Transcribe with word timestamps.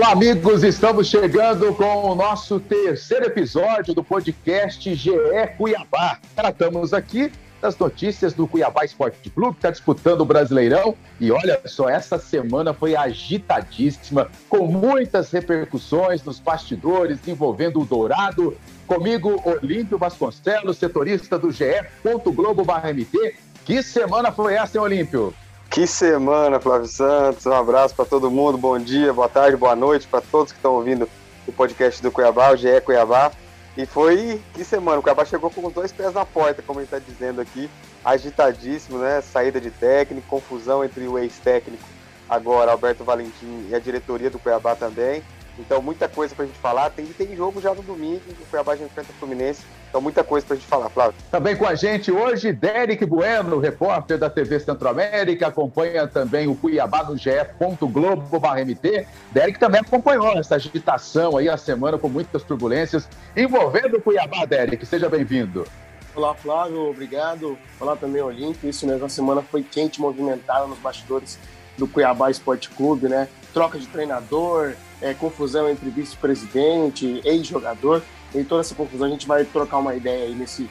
Olá, 0.00 0.12
amigos, 0.12 0.64
estamos 0.64 1.08
chegando 1.08 1.74
com 1.74 2.12
o 2.12 2.14
nosso 2.14 2.58
terceiro 2.58 3.26
episódio 3.26 3.92
do 3.92 4.02
podcast 4.02 4.94
GE 4.94 5.12
Cuiabá. 5.58 6.18
Tratamos 6.34 6.94
aqui 6.94 7.30
das 7.60 7.76
notícias 7.76 8.32
do 8.32 8.48
Cuiabá 8.48 8.82
Esporte 8.82 9.28
Clube, 9.28 9.52
que 9.52 9.58
está 9.58 9.70
disputando 9.70 10.22
o 10.22 10.24
Brasileirão. 10.24 10.96
E 11.20 11.30
olha 11.30 11.60
só, 11.66 11.86
essa 11.86 12.18
semana 12.18 12.72
foi 12.72 12.96
agitadíssima, 12.96 14.30
com 14.48 14.66
muitas 14.66 15.30
repercussões 15.32 16.24
nos 16.24 16.40
bastidores 16.40 17.18
envolvendo 17.28 17.78
o 17.78 17.84
Dourado. 17.84 18.56
Comigo, 18.86 19.38
Olímpio 19.44 19.98
Vasconcelos, 19.98 20.78
setorista 20.78 21.38
do 21.38 21.52
GE. 21.52 21.84
Globo 22.02 22.64
MT 22.64 23.34
que 23.64 23.82
semana 23.82 24.32
foi 24.32 24.54
essa, 24.54 24.78
hein, 24.78 24.82
Olímpio? 24.82 25.34
Que 25.70 25.86
semana, 25.86 26.58
Flávio 26.58 26.88
Santos. 26.88 27.46
Um 27.46 27.52
abraço 27.52 27.94
para 27.94 28.04
todo 28.04 28.28
mundo. 28.28 28.58
Bom 28.58 28.76
dia, 28.76 29.12
boa 29.12 29.28
tarde, 29.28 29.56
boa 29.56 29.76
noite 29.76 30.04
para 30.08 30.20
todos 30.20 30.50
que 30.50 30.58
estão 30.58 30.74
ouvindo 30.74 31.08
o 31.46 31.52
podcast 31.52 32.02
do 32.02 32.10
Cuiabá, 32.10 32.50
o 32.50 32.56
GE 32.56 32.80
Cuiabá. 32.80 33.30
E 33.76 33.86
foi 33.86 34.42
que 34.52 34.64
semana. 34.64 34.98
O 34.98 35.02
Cuiabá 35.02 35.24
chegou 35.24 35.48
com 35.48 35.64
os 35.64 35.72
dois 35.72 35.92
pés 35.92 36.12
na 36.12 36.26
porta, 36.26 36.60
como 36.60 36.80
ele 36.80 36.86
está 36.86 36.98
dizendo 36.98 37.40
aqui. 37.40 37.70
Agitadíssimo, 38.04 38.98
né? 38.98 39.20
Saída 39.20 39.60
de 39.60 39.70
técnico, 39.70 40.26
confusão 40.26 40.84
entre 40.84 41.06
o 41.06 41.16
ex-técnico, 41.16 41.84
agora 42.28 42.72
Alberto 42.72 43.04
Valentim, 43.04 43.68
e 43.70 43.72
a 43.72 43.78
diretoria 43.78 44.28
do 44.28 44.40
Cuiabá 44.40 44.74
também. 44.74 45.22
Então, 45.56 45.80
muita 45.80 46.08
coisa 46.08 46.34
para 46.34 46.46
a 46.46 46.48
gente 46.48 46.58
falar. 46.58 46.90
Tem, 46.90 47.06
tem 47.06 47.36
jogo 47.36 47.60
já 47.60 47.72
no 47.72 47.82
domingo. 47.82 48.22
O 48.28 48.46
Cuiabá 48.46 48.74
já 48.74 48.84
enfrenta 48.84 49.12
o 49.12 49.20
Fluminense. 49.20 49.62
Então, 49.90 50.00
muita 50.00 50.22
coisa 50.22 50.46
para 50.46 50.54
a 50.54 50.58
gente 50.58 50.68
falar, 50.68 50.88
Flávio. 50.88 51.14
Também 51.32 51.56
com 51.56 51.66
a 51.66 51.74
gente 51.74 52.12
hoje, 52.12 52.52
Derek 52.52 53.04
Bueno, 53.04 53.58
repórter 53.58 54.16
da 54.18 54.30
TV 54.30 54.60
Centro-América, 54.60 55.48
acompanha 55.48 56.06
também 56.06 56.46
o 56.46 56.54
Cuiabá 56.54 57.02
no 57.02 57.16
ge.globo.mt. 57.18 59.06
Derek 59.32 59.58
também 59.58 59.80
acompanhou 59.80 60.38
essa 60.38 60.54
agitação 60.54 61.36
aí 61.36 61.48
a 61.48 61.56
semana 61.56 61.98
com 61.98 62.08
muitas 62.08 62.44
turbulências 62.44 63.08
envolvendo 63.36 63.96
o 63.96 64.00
Cuiabá, 64.00 64.44
Derek. 64.44 64.86
Seja 64.86 65.08
bem-vindo. 65.08 65.66
Olá, 66.14 66.36
Flávio, 66.36 66.88
obrigado. 66.88 67.58
Olá 67.80 67.96
também, 67.96 68.22
Olímpio. 68.22 68.70
Isso 68.70 68.86
mesmo, 68.86 69.04
a 69.04 69.08
semana 69.08 69.42
foi 69.42 69.64
quente, 69.64 70.00
movimentada 70.00 70.68
nos 70.68 70.78
bastidores 70.78 71.36
do 71.76 71.88
Cuiabá 71.88 72.30
Esporte 72.30 72.70
Clube, 72.70 73.08
né? 73.08 73.28
Troca 73.52 73.76
de 73.76 73.88
treinador, 73.88 74.74
é, 75.00 75.14
confusão 75.14 75.68
entre 75.68 75.90
vice-presidente, 75.90 77.20
ex-jogador. 77.24 78.02
Em 78.34 78.44
toda 78.44 78.60
essa 78.60 78.74
confusão, 78.74 79.06
a 79.06 79.10
gente 79.10 79.26
vai 79.26 79.44
trocar 79.44 79.78
uma 79.78 79.94
ideia 79.94 80.24
aí 80.24 80.34
nesse 80.34 80.68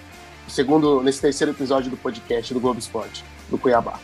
segundo, 0.48 1.02
nesse 1.02 1.22
terceiro 1.22 1.52
episódio 1.52 1.90
do 1.90 1.98
podcast 1.98 2.54
do 2.54 2.60
Globo 2.60 2.80
Esporte, 2.80 3.24
do 3.50 3.58
Cuiabá. 3.58 4.00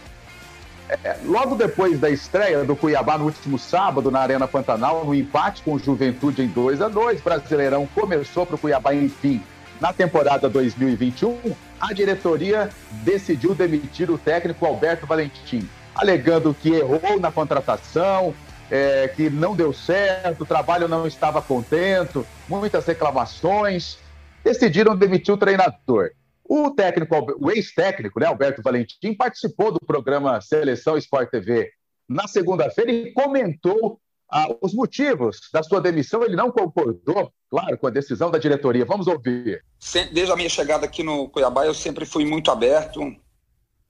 É, 0.88 1.18
logo 1.26 1.56
depois 1.56 2.00
da 2.00 2.10
estreia 2.10 2.64
do 2.64 2.76
Cuiabá 2.76 3.18
no 3.18 3.26
último 3.26 3.58
sábado 3.58 4.12
na 4.12 4.20
Arena 4.20 4.48
Pantanal, 4.48 5.04
no 5.04 5.16
empate 5.16 5.64
com 5.64 5.74
o 5.74 5.80
Juventude 5.80 6.44
em 6.44 6.48
2 6.48 6.82
a 6.82 6.88
2 6.88 7.22
Brasileirão 7.22 7.88
começou 7.88 8.46
para 8.46 8.56
o 8.56 8.60
Cuiabá, 8.60 8.94
enfim. 8.94 9.42
Na 9.82 9.92
temporada 9.92 10.48
2021, 10.48 11.56
a 11.80 11.92
diretoria 11.92 12.70
decidiu 13.04 13.56
demitir 13.56 14.12
o 14.12 14.18
técnico 14.18 14.66
Alberto 14.66 15.08
Valentim, 15.08 15.68
alegando 15.96 16.54
que 16.54 16.70
errou 16.70 17.20
na 17.20 17.32
contratação, 17.32 18.34
é, 18.70 19.08
que 19.08 19.30
não 19.30 19.56
deu 19.56 19.72
certo, 19.74 20.42
o 20.42 20.46
trabalho 20.46 20.88
não 20.88 21.06
estava 21.06 21.42
contento, 21.42 22.26
muitas 22.48 22.86
reclamações. 22.86 23.98
Decidiram 24.44 24.96
demitir 24.96 25.34
o 25.34 25.38
treinador. 25.38 26.12
O 26.48 26.70
técnico, 26.70 27.16
o 27.40 27.50
ex-técnico, 27.50 28.20
né, 28.20 28.28
Alberto 28.28 28.62
Valentim, 28.62 29.14
participou 29.16 29.72
do 29.72 29.80
programa 29.80 30.40
Seleção 30.42 30.96
Sport 30.98 31.32
TV 31.32 31.72
na 32.08 32.28
segunda-feira 32.28 32.92
e 32.92 33.12
comentou 33.14 34.00
ah, 34.32 34.48
os 34.62 34.74
motivos 34.74 35.40
da 35.52 35.64
sua 35.64 35.82
demissão. 35.82 36.24
Ele 36.24 36.36
não 36.36 36.52
concordou, 36.52 37.32
claro, 37.50 37.78
com 37.78 37.88
a 37.88 37.92
decisão 37.92 38.30
da 38.30 38.38
diretoria. 38.38 38.86
Vamos 38.86 39.08
ouvir. 39.08 39.64
Desde 40.12 40.32
a 40.32 40.36
minha 40.36 40.50
chegada 40.50 40.86
aqui 40.86 41.02
no 41.02 41.28
Cuiabá, 41.30 41.66
eu 41.66 41.74
sempre 41.74 42.06
fui 42.06 42.26
muito 42.26 42.52
aberto. 42.52 43.02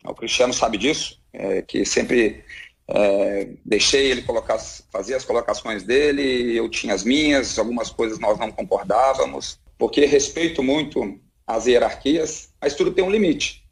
O 0.06 0.14
Cristiano 0.14 0.54
sabe 0.54 0.78
disso, 0.78 1.20
é, 1.34 1.62
que 1.62 1.84
sempre 1.84 2.46
é, 2.88 3.50
deixei 3.66 4.12
ele 4.12 4.22
colocar, 4.22 4.60
fazer 4.92 5.16
as 5.16 5.26
colocações 5.26 5.84
dele, 5.84 6.56
eu 6.56 6.70
tinha 6.70 6.94
as 6.94 7.04
minhas, 7.04 7.58
algumas 7.58 7.90
coisas 7.90 8.20
nós 8.20 8.38
não 8.38 8.52
concordávamos, 8.52 9.60
porque 9.78 10.06
respeito 10.06 10.62
muito 10.62 11.20
as 11.48 11.66
hierarquias, 11.66 12.50
mas 12.62 12.76
tudo 12.76 12.92
tem 12.92 13.04
um 13.04 13.10
limite. 13.10 13.64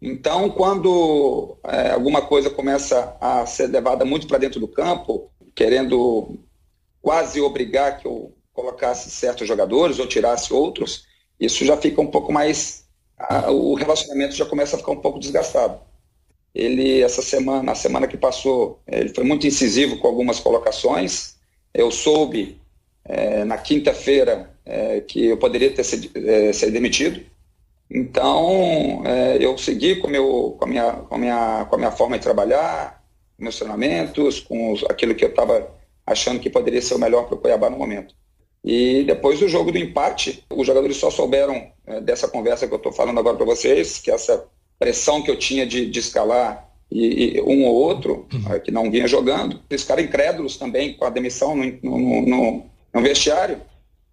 Então, 0.00 0.48
quando 0.50 1.56
é, 1.64 1.90
alguma 1.90 2.22
coisa 2.22 2.50
começa 2.50 3.16
a 3.20 3.44
ser 3.46 3.66
levada 3.66 4.04
muito 4.04 4.26
para 4.26 4.38
dentro 4.38 4.60
do 4.60 4.68
campo, 4.68 5.30
querendo 5.54 6.38
quase 7.02 7.40
obrigar 7.40 7.98
que 7.98 8.06
eu 8.06 8.34
colocasse 8.52 9.10
certos 9.10 9.48
jogadores 9.48 9.98
ou 9.98 10.06
tirasse 10.06 10.52
outros, 10.52 11.04
isso 11.40 11.64
já 11.64 11.76
fica 11.76 12.00
um 12.00 12.06
pouco 12.06 12.32
mais. 12.32 12.86
A, 13.18 13.50
o 13.50 13.74
relacionamento 13.74 14.36
já 14.36 14.46
começa 14.46 14.76
a 14.76 14.78
ficar 14.78 14.92
um 14.92 15.00
pouco 15.00 15.18
desgastado 15.18 15.80
ele 16.54 17.02
essa 17.02 17.22
semana, 17.22 17.62
na 17.62 17.74
semana 17.74 18.06
que 18.06 18.16
passou, 18.16 18.80
ele 18.86 19.10
foi 19.10 19.24
muito 19.24 19.46
incisivo 19.46 19.98
com 19.98 20.06
algumas 20.08 20.40
colocações. 20.40 21.36
Eu 21.72 21.90
soube 21.90 22.60
é, 23.04 23.44
na 23.44 23.56
quinta-feira 23.56 24.50
é, 24.64 25.00
que 25.00 25.26
eu 25.26 25.36
poderia 25.36 25.72
ter 25.72 25.84
sido, 25.84 26.10
é, 26.16 26.52
demitido. 26.70 27.24
Então 27.90 29.02
eu 29.40 29.56
segui 29.56 29.96
com, 29.96 30.08
meu, 30.08 30.54
com, 30.58 30.66
a 30.66 30.68
minha, 30.68 30.92
com, 30.92 31.14
a 31.14 31.18
minha, 31.18 31.66
com 31.70 31.74
a 31.74 31.78
minha 31.78 31.90
forma 31.90 32.18
de 32.18 32.22
trabalhar, 32.22 33.02
meus 33.38 33.56
treinamentos, 33.56 34.40
com 34.40 34.72
os, 34.72 34.84
aquilo 34.84 35.14
que 35.14 35.24
eu 35.24 35.30
estava 35.30 35.70
achando 36.04 36.38
que 36.38 36.50
poderia 36.50 36.82
ser 36.82 36.96
o 36.96 36.98
melhor 36.98 37.26
para 37.26 37.36
o 37.36 37.38
Cuiabá 37.38 37.70
no 37.70 37.78
momento. 37.78 38.14
E 38.62 39.04
depois 39.04 39.40
do 39.40 39.48
jogo 39.48 39.72
do 39.72 39.78
empate, 39.78 40.44
os 40.50 40.66
jogadores 40.66 40.98
só 40.98 41.10
souberam 41.10 41.72
dessa 42.02 42.28
conversa 42.28 42.68
que 42.68 42.74
eu 42.74 42.78
estou 42.78 42.92
falando 42.92 43.20
agora 43.20 43.36
para 43.36 43.46
vocês, 43.46 43.98
que 43.98 44.10
essa 44.10 44.46
pressão 44.78 45.22
que 45.22 45.30
eu 45.30 45.36
tinha 45.36 45.66
de, 45.66 45.90
de 45.90 45.98
escalar 45.98 46.68
e, 46.90 47.36
e, 47.36 47.40
um 47.42 47.64
ou 47.64 47.74
outro 47.74 48.26
uhum. 48.32 48.60
que 48.60 48.70
não 48.70 48.90
vinha 48.90 49.06
jogando, 49.06 49.60
eles 49.68 49.82
ficaram 49.82 50.02
incrédulos 50.02 50.56
também 50.56 50.94
com 50.94 51.04
a 51.04 51.10
demissão 51.10 51.54
no, 51.54 51.64
no, 51.82 52.22
no, 52.22 52.66
no 52.94 53.02
vestiário. 53.02 53.60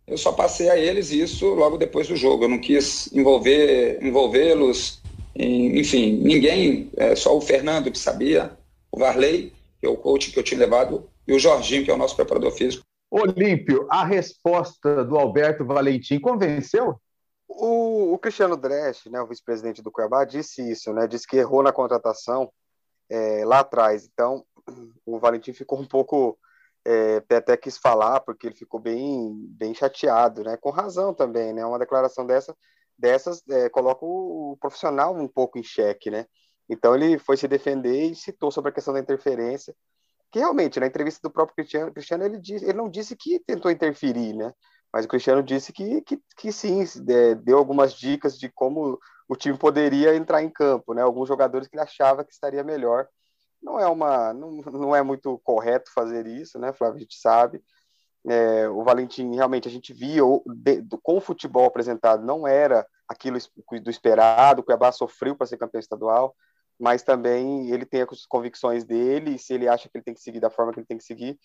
Eu 0.08 0.18
só 0.18 0.31
passei 0.31 0.70
a 0.70 0.78
eles 0.78 1.12
isso 1.12 1.48
logo 1.53 1.78
depois 1.78 2.08
do 2.08 2.16
jogo. 2.16 2.44
Eu 2.44 2.50
não 2.50 2.59
quis 2.59 3.12
envolver 3.14 4.00
envolvê-los, 4.03 5.02
enfim, 5.36 6.20
ninguém, 6.22 6.90
é, 6.96 7.16
só 7.16 7.36
o 7.36 7.42
Fernando 7.42 7.92
que 7.92 7.97
sabia, 7.97 8.52
o 8.92 9.00
Varley, 9.00 9.52
que 9.80 9.88
é 9.88 9.90
o 9.90 9.97
coach 9.97 10.32
que 10.32 10.40
eu 10.40 10.44
tinha 10.44 10.59
levado, 10.59 11.08
e 11.28 11.34
o 11.34 11.40
Jorginho, 11.40 11.84
que 11.84 11.92
é 11.92 11.94
o 11.94 11.97
nosso 11.97 12.16
preparador 12.16 12.52
físico. 12.52 12.84
Olímpio, 13.09 13.88
a 13.90 14.06
resposta 14.06 15.03
do 15.03 15.18
Alberto 15.18 15.66
Valentim 15.66 16.20
convenceu? 16.20 17.00
O, 17.48 18.14
o 18.14 18.20
Cristiano 18.20 18.58
Dresch, 18.58 19.08
né, 19.10 19.22
o 19.22 19.28
vice-presidente 19.28 19.82
do 19.82 19.92
Cuiabá, 19.92 20.26
disse 20.26 20.68
isso, 20.70 20.92
né? 20.94 21.08
Disse 21.08 21.28
que 21.28 21.38
errou 21.38 21.62
na 21.62 21.72
contratação 21.72 22.52
é, 23.09 23.46
lá 23.46 23.59
atrás. 23.59 24.06
Então, 24.12 24.46
o 25.06 25.20
Valentim 25.20 25.53
ficou 25.53 25.80
um 25.80 25.88
pouco 25.88 26.38
é, 26.86 27.18
até 27.36 27.58
quis 27.58 27.78
falar 27.78 28.20
porque 28.22 28.47
ele 28.47 28.56
ficou 28.56 28.80
bem 28.80 29.34
bem 29.50 29.74
chateado, 29.74 30.44
né? 30.44 30.58
Com 30.58 30.70
razão 30.70 31.14
também, 31.14 31.53
né? 31.53 31.66
Uma 31.66 31.80
declaração 31.80 32.26
dessa 32.26 32.56
dessas 32.97 33.44
é, 33.50 33.70
coloca 33.70 34.06
o, 34.06 34.53
o, 34.53 34.58
profissional 34.58 35.16
um 35.16 35.28
pouco 35.28 35.58
em 35.58 35.64
xeque, 35.64 36.09
né? 36.12 36.26
Então 36.70 36.96
ele 36.96 37.18
foi 37.20 37.38
se 37.38 37.48
defender 37.48 38.12
e 38.12 38.16
citou 38.16 38.52
sobre 38.52 38.70
a 38.72 38.74
questão 38.74 38.94
da 38.94 39.00
interferência, 39.00 39.76
que 40.32 40.40
realmente 40.40 40.80
na 40.80 40.88
entrevista 40.88 41.20
do 41.22 41.32
próprio 41.32 41.56
Cristiano, 41.56 41.91
Cristiano 41.91 42.24
ele, 42.24 42.40
disse, 42.40 42.66
ele 42.66 42.78
não 42.78 42.90
disse 42.90 43.16
que 43.16 43.40
tentou 43.40 43.72
interferir, 43.72 44.34
né? 44.34 44.53
Mas 44.96 45.03
o 45.03 45.09
Cristiano 45.09 45.44
disse 45.44 45.74
que, 45.74 46.00
que, 46.03 46.22
que 46.38 46.53
sim, 46.53 46.82
deu 47.44 47.58
algumas 47.58 47.94
dicas 47.94 48.40
de 48.40 48.47
como 48.47 48.97
o 49.28 49.36
time 49.36 49.58
poderia 49.58 50.16
entrar 50.16 50.42
em 50.42 50.50
campo, 50.50 50.94
né? 50.94 51.02
Alguns 51.02 51.28
jogadores 51.28 51.68
que 51.68 51.76
ele 51.76 51.84
achava 51.84 52.24
que 52.24 52.32
estaria 52.32 52.64
melhor. 52.64 53.06
Não 53.62 53.78
é 53.78 53.86
uma, 53.88 54.34
não, 54.34 54.52
não 54.72 54.96
é 54.96 55.03
muito 55.03 55.38
correto 55.40 55.92
fazer 55.94 56.26
isso, 56.26 56.58
né, 56.58 56.72
Flávio? 56.72 56.96
A 56.96 57.00
gente 57.02 57.20
sabe. 57.20 57.62
É, 58.26 58.70
o 58.70 58.86
Valentim 58.86 59.36
realmente 59.36 59.68
a 59.68 59.72
gente 59.72 59.92
via 59.92 60.22
de, 60.46 60.80
do, 60.80 60.98
com 60.98 61.18
o 61.18 61.22
futebol 61.22 61.66
apresentado 61.66 62.26
não 62.26 62.48
era 62.48 62.88
aquilo 63.06 63.38
do 63.84 63.90
esperado. 63.90 64.62
O 64.62 64.64
Cuiabá 64.64 64.94
sofreu 64.94 65.36
para 65.36 65.46
ser 65.46 65.58
campeão 65.58 65.82
estadual, 65.82 66.34
mas 66.80 67.03
também 67.03 67.70
ele 67.70 67.86
tem 67.86 68.02
as 68.02 68.26
convicções 68.26 68.86
dele. 68.86 69.36
E 69.36 69.40
se 69.40 69.56
ele 69.56 69.68
acha 69.68 69.90
que 69.90 69.98
ele 69.98 70.06
tem 70.06 70.14
que 70.14 70.22
seguir 70.22 70.40
da 70.40 70.50
forma 70.50 70.72
que 70.72 70.80
ele 70.80 70.88
tem 70.88 70.98
que 70.98 71.03
seguir, 71.03 71.38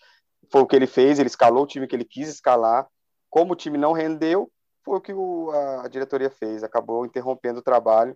foi 0.49 0.61
o 0.61 0.65
que 0.65 0.73
ele 0.77 0.87
fez. 0.87 1.19
Ele 1.19 1.27
escalou 1.27 1.65
o 1.65 1.67
time 1.67 1.85
que 1.85 1.93
ele 1.93 2.05
quis 2.05 2.29
escalar 2.29 2.87
como 3.31 3.53
o 3.53 3.55
time 3.55 3.77
não 3.77 3.93
rendeu, 3.93 4.51
foi 4.83 4.97
o 4.97 5.01
que 5.01 5.13
o, 5.13 5.49
a, 5.51 5.87
diretoria 5.87 6.29
fez, 6.29 6.63
acabou 6.63 7.05
interrompendo 7.05 7.59
o 7.59 7.63
trabalho. 7.63 8.15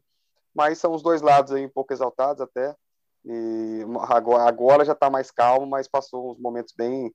Mas 0.54 0.78
são 0.78 0.94
os 0.94 1.02
dois 1.02 1.22
lados 1.22 1.52
aí 1.52 1.66
um 1.66 1.70
pouco 1.70 1.94
exaltados 1.94 2.42
até. 2.42 2.76
E 3.24 3.82
agora, 4.10 4.44
agora 4.44 4.86
já 4.86 4.94
está 4.94 5.10
mais 5.10 5.32
calmo, 5.32 5.66
mas 5.66 5.88
passou 5.88 6.32
uns 6.32 6.40
momentos 6.40 6.74
bem. 6.78 7.12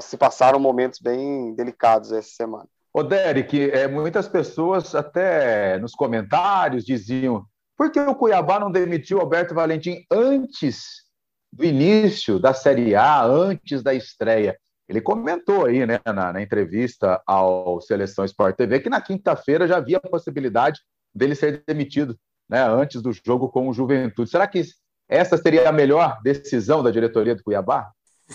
Se 0.00 0.16
passaram 0.16 0.58
momentos 0.58 0.98
bem 0.98 1.54
delicados 1.54 2.10
essa 2.10 2.30
semana. 2.30 2.66
Ô, 2.92 3.02
Derek, 3.02 3.70
é, 3.70 3.86
muitas 3.86 4.26
pessoas 4.26 4.94
até 4.94 5.78
nos 5.78 5.92
comentários 5.92 6.84
diziam 6.84 7.46
por 7.76 7.92
que 7.92 8.00
o 8.00 8.14
Cuiabá 8.14 8.58
não 8.58 8.72
demitiu 8.72 9.20
Alberto 9.20 9.54
Valentim 9.54 10.04
antes 10.10 11.04
do 11.52 11.64
início 11.64 12.38
da 12.40 12.52
Série 12.52 12.96
A, 12.96 13.22
antes 13.22 13.82
da 13.82 13.94
estreia? 13.94 14.58
Ele 14.88 15.00
comentou 15.00 15.66
aí, 15.66 15.84
né, 15.84 16.00
na, 16.06 16.32
na 16.32 16.42
entrevista 16.42 17.20
ao 17.26 17.80
Seleção 17.80 18.24
Sport 18.24 18.56
TV, 18.56 18.80
que 18.80 18.88
na 18.88 19.00
quinta-feira 19.00 19.68
já 19.68 19.76
havia 19.76 19.98
a 19.98 20.08
possibilidade 20.08 20.80
dele 21.14 21.34
ser 21.34 21.62
demitido, 21.66 22.18
né, 22.48 22.62
antes 22.62 23.02
do 23.02 23.12
jogo 23.12 23.48
com 23.50 23.68
o 23.68 23.74
Juventude. 23.74 24.30
Será 24.30 24.46
que 24.46 24.62
essa 25.08 25.36
seria 25.36 25.68
a 25.68 25.72
melhor 25.72 26.20
decisão 26.22 26.82
da 26.82 26.90
diretoria 26.90 27.34
do 27.34 27.42
Cuiabá? 27.42 27.90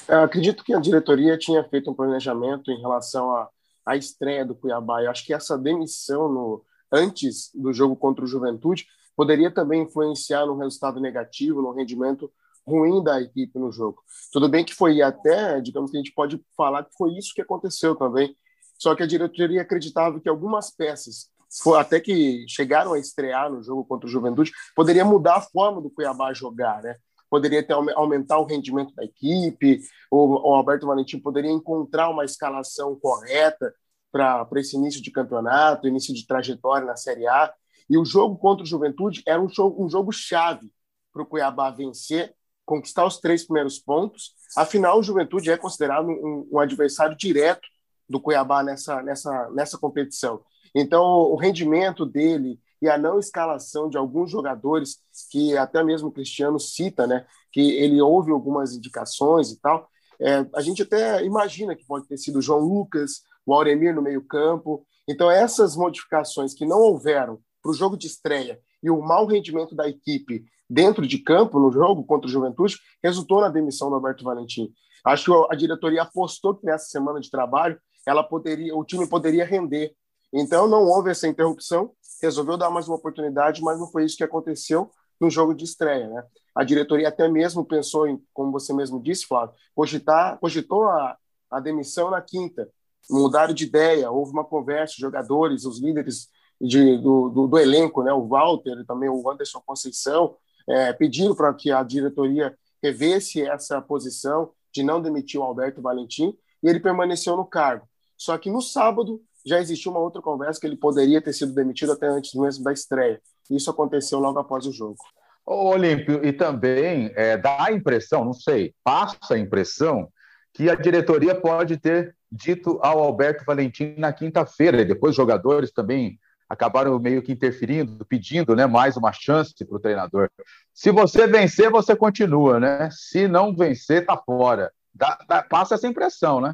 Eu 0.08 0.22
acredito 0.22 0.64
que 0.64 0.74
a 0.74 0.80
diretoria 0.80 1.38
tinha 1.38 1.64
feito 1.64 1.90
um 1.90 1.94
planejamento 1.94 2.72
em 2.72 2.80
relação 2.80 3.32
à, 3.36 3.50
à 3.86 3.96
estreia 3.96 4.46
do 4.46 4.56
Cuiabá. 4.56 5.02
Eu 5.02 5.12
acho 5.12 5.26
que 5.26 5.34
essa 5.34 5.58
demissão 5.58 6.30
no, 6.30 6.66
antes 6.92 7.52
do 7.54 7.74
jogo 7.74 7.96
contra 7.96 8.24
o 8.24 8.28
Juventude 8.28 8.88
poderia 9.16 9.52
também 9.52 9.84
influenciar 9.84 10.46
no 10.46 10.58
resultado 10.58 11.00
negativo, 11.00 11.62
no 11.62 11.72
rendimento 11.72 12.32
ruim 12.66 13.04
da 13.04 13.22
equipe 13.22 13.58
no 13.60 13.72
jogo. 13.72 14.02
Tudo 14.32 14.50
bem 14.50 14.64
que 14.64 14.74
foi 14.74 15.02
até, 15.02 15.60
digamos 15.62 15.92
que 15.92 15.98
a 15.98 16.00
gente 16.00 16.14
pode 16.14 16.44
falar 16.56 16.84
que 16.84 16.96
foi 16.98 17.12
isso 17.18 17.34
que 17.34 17.42
aconteceu 17.42 17.96
também. 17.96 18.36
Só 18.78 18.96
que 18.96 19.04
a 19.04 19.08
diretoria 19.08 19.62
acreditava 19.62 20.20
que 20.20 20.28
algumas 20.28 20.72
peças, 20.72 21.30
até 21.78 22.00
que 22.00 22.46
chegaram 22.48 22.94
a 22.94 23.00
estrear 23.00 23.52
no 23.52 23.62
jogo 23.62 23.86
contra 23.86 24.08
o 24.08 24.12
Juventude, 24.12 24.52
poderia 24.76 25.06
mudar 25.06 25.38
a 25.38 25.42
forma 25.42 25.82
do 25.82 25.90
Cuiabá 25.90 26.34
jogar, 26.34 26.82
né? 26.82 26.96
Poderia 27.30 27.64
ter, 27.64 27.74
aumentar 27.96 28.40
o 28.40 28.46
rendimento 28.46 28.94
da 28.94 29.04
equipe, 29.04 29.82
o, 30.12 30.50
o 30.50 30.54
Alberto 30.54 30.86
Valentim 30.86 31.20
poderia 31.20 31.52
encontrar 31.52 32.10
uma 32.10 32.26
escalação 32.26 32.96
correta 33.00 33.74
para 34.12 34.48
esse 34.58 34.76
início 34.76 35.02
de 35.02 35.10
campeonato, 35.10 35.88
início 35.88 36.14
de 36.14 36.28
trajetória 36.28 36.86
na 36.86 36.96
Série 36.96 37.26
A. 37.28 37.52
E 37.90 37.98
o 37.98 38.06
jogo 38.06 38.38
contra 38.38 38.64
o 38.64 38.68
Juventude 38.68 39.24
era 39.26 39.42
um 39.42 39.48
um 39.78 39.90
jogo 39.90 40.12
chave 40.12 40.72
para 41.12 41.24
o 41.24 41.26
Cuiabá 41.26 41.72
vencer 41.72 42.36
conquistar 42.66 43.06
os 43.06 43.20
três 43.20 43.44
primeiros 43.46 43.80
pontos. 43.80 44.34
Afinal, 44.56 45.00
o 45.00 45.04
Juventude 45.04 45.52
é 45.52 45.58
considerado 45.58 46.08
um, 46.08 46.48
um 46.52 46.60
adversário 46.60 47.16
direto 47.18 47.68
do 48.08 48.20
Cuiabá 48.20 48.64
nessa, 48.64 49.02
nessa, 49.02 49.50
nessa 49.52 49.78
competição. 49.78 50.42
Então, 50.76 51.04
o 51.04 51.36
rendimento 51.36 52.06
dele 52.06 52.60
e 52.82 52.90
a 52.90 52.98
não 52.98 53.18
escalação 53.18 53.90
de 53.90 53.98
alguns 53.98 54.30
jogadores, 54.30 54.98
que 55.32 55.58
até 55.58 55.84
mesmo 55.84 56.10
o 56.10 56.12
Cristiano 56.12 56.60
cita, 56.60 57.08
né, 57.08 57.26
que 57.52 57.62
ele 57.78 58.02
ouve 58.02 58.32
algumas 58.32 58.74
indicações 58.74 59.52
e 59.52 59.60
tal, 59.62 59.88
é, 60.20 60.46
a 60.54 60.62
gente 60.62 60.82
até 60.84 61.24
imagina 61.24 61.76
que 61.76 61.86
pode 61.86 62.08
ter 62.08 62.18
sido 62.18 62.40
o 62.40 62.42
João 62.42 62.60
Lucas, 62.60 63.22
o 63.46 63.54
Auremir 63.54 63.96
no 63.96 64.02
meio-campo. 64.02 64.86
Então, 65.08 65.30
essas 65.30 65.76
modificações 65.76 66.54
que 66.54 66.66
não 66.66 66.80
houveram 66.80 67.40
para 67.62 67.72
o 67.72 67.74
jogo 67.74 67.98
de 67.98 68.08
estreia 68.08 68.60
e 68.82 68.90
o 68.90 69.02
mau 69.02 69.26
rendimento 69.26 69.76
da 69.76 69.88
equipe 69.88 70.44
dentro 70.70 71.08
de 71.08 71.18
campo, 71.18 71.60
no 71.60 71.72
jogo 71.72 72.04
contra 72.04 72.28
o 72.28 72.32
Juventude, 72.32 72.78
resultou 73.04 73.42
na 73.42 73.50
demissão 73.50 73.90
do 73.90 73.96
Alberto 73.96 74.24
Valentim. 74.24 74.74
Acho 75.06 75.26
que 75.26 75.54
a 75.54 75.56
diretoria 75.56 76.04
apostou 76.04 76.56
que 76.56 76.66
nessa 76.66 76.86
semana 76.86 77.20
de 77.20 77.30
trabalho 77.30 77.80
ela 78.06 78.24
poderia, 78.24 78.76
o 78.76 78.84
time 78.84 79.08
poderia 79.08 79.46
render. 79.46 79.94
Então 80.32 80.68
não 80.68 80.84
houve 80.84 81.12
essa 81.12 81.28
interrupção, 81.28 81.92
resolveu 82.22 82.58
dar 82.58 82.70
mais 82.70 82.88
uma 82.88 82.98
oportunidade, 82.98 83.62
mas 83.62 83.80
não 83.80 83.88
foi 83.88 84.06
isso 84.06 84.18
que 84.18 84.24
aconteceu 84.24 84.90
no 85.20 85.30
jogo 85.30 85.54
de 85.54 85.64
estreia. 85.64 86.08
Né? 86.08 86.24
A 86.56 86.64
diretoria 86.64 87.08
até 87.08 87.28
mesmo 87.28 87.66
pensou 87.66 88.08
em, 88.08 88.22
como 88.34 88.52
você 88.52 88.74
mesmo 88.74 89.02
disse, 89.02 89.26
Flávio, 89.26 89.56
cogitar, 89.76 90.40
cogitou 90.40 90.86
a, 90.86 91.18
a 91.52 91.60
demissão 91.60 92.10
na 92.10 92.22
quinta, 92.22 92.70
mudaram 93.10 93.54
de 93.54 93.66
ideia, 93.66 94.12
houve 94.12 94.32
uma 94.32 94.44
conversa, 94.44 94.94
os 94.94 95.00
jogadores, 95.00 95.66
os 95.66 95.80
líderes 95.82 96.30
de, 96.60 96.98
do, 96.98 97.30
do, 97.30 97.48
do, 97.48 97.60
elenco, 97.60 98.04
né? 98.04 98.14
o 98.14 98.28
Walter, 98.28 98.86
também 98.86 99.10
o 99.10 99.30
Anderson 99.30 99.62
Conceição, 99.66 100.36
é, 100.68 100.94
para 101.36 101.54
que 101.54 101.72
a 101.72 101.84
diretoria 101.84 102.56
revesse 102.82 103.42
essa 103.42 103.82
posição 103.82 104.52
de 104.74 104.84
não 104.84 105.02
demitir 105.02 105.40
o 105.40 105.44
Alberto 105.44 105.82
Valentim 105.82 106.36
e 106.62 106.68
ele 106.68 106.80
permaneceu 106.80 107.38
no 107.38 107.46
cargo. 107.46 107.88
Só 108.18 108.38
que 108.38 108.50
no 108.50 108.62
sábado 108.62 109.22
já 109.46 109.60
existiu 109.60 109.92
uma 109.92 110.00
outra 110.00 110.22
conversa 110.22 110.60
que 110.60 110.68
ele 110.68 110.78
poderia 110.78 111.22
ter 111.22 111.34
sido 111.34 111.54
demitido 111.54 111.92
até 111.92 112.08
antes 112.08 112.34
mesmo 112.34 112.64
da 112.64 112.72
estreia. 112.72 113.22
Isso 113.50 113.70
aconteceu 113.70 114.20
logo 114.20 114.40
após 114.40 114.66
o 114.66 114.72
jogo. 114.72 114.98
O 115.46 115.70
Olímpio, 115.70 116.26
e 116.26 116.32
também 116.32 117.12
é, 117.16 117.38
dá 117.38 117.66
a 117.66 117.72
impressão, 117.72 118.24
não 118.24 118.34
sei, 118.34 118.74
passa 118.84 119.34
a 119.34 119.38
impressão 119.38 120.08
que 120.54 120.70
a 120.70 120.76
diretoria 120.76 121.36
pode 121.36 121.78
ter 121.78 122.16
dito 122.32 122.80
ao 122.82 123.00
Alberto 123.00 123.44
Valentim 123.46 123.96
na 123.98 124.14
quinta-feira, 124.14 124.82
e 124.82 124.86
depois 124.86 125.16
jogadores 125.16 125.72
também 125.72 126.18
acabaram 126.50 126.98
meio 127.00 127.22
que 127.22 127.32
interferindo, 127.32 128.06
pedindo 128.06 128.56
né, 128.56 128.66
mais 128.66 128.98
uma 128.98 129.12
chance 129.12 129.54
para 129.66 129.76
o 129.76 129.80
treinador. 129.80 130.30
Se 130.74 130.92
você 130.92 131.28
vencer, 131.28 131.70
você 131.70 131.96
continua, 131.96 132.60
né? 132.60 132.90
Se 132.92 133.28
não 133.28 133.56
vencer, 133.56 134.06
tá 134.06 134.18
fora. 134.18 134.72
Dá, 134.94 135.18
dá, 135.28 135.44
passa 135.44 135.76
essa 135.76 135.88
impressão, 135.88 136.40
né? 136.40 136.54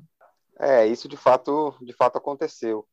É, 0.60 0.86
isso 0.86 1.08
de 1.08 1.18
fato, 1.18 1.76
de 1.82 1.94
fato 1.94 2.18
aconteceu. 2.18 2.86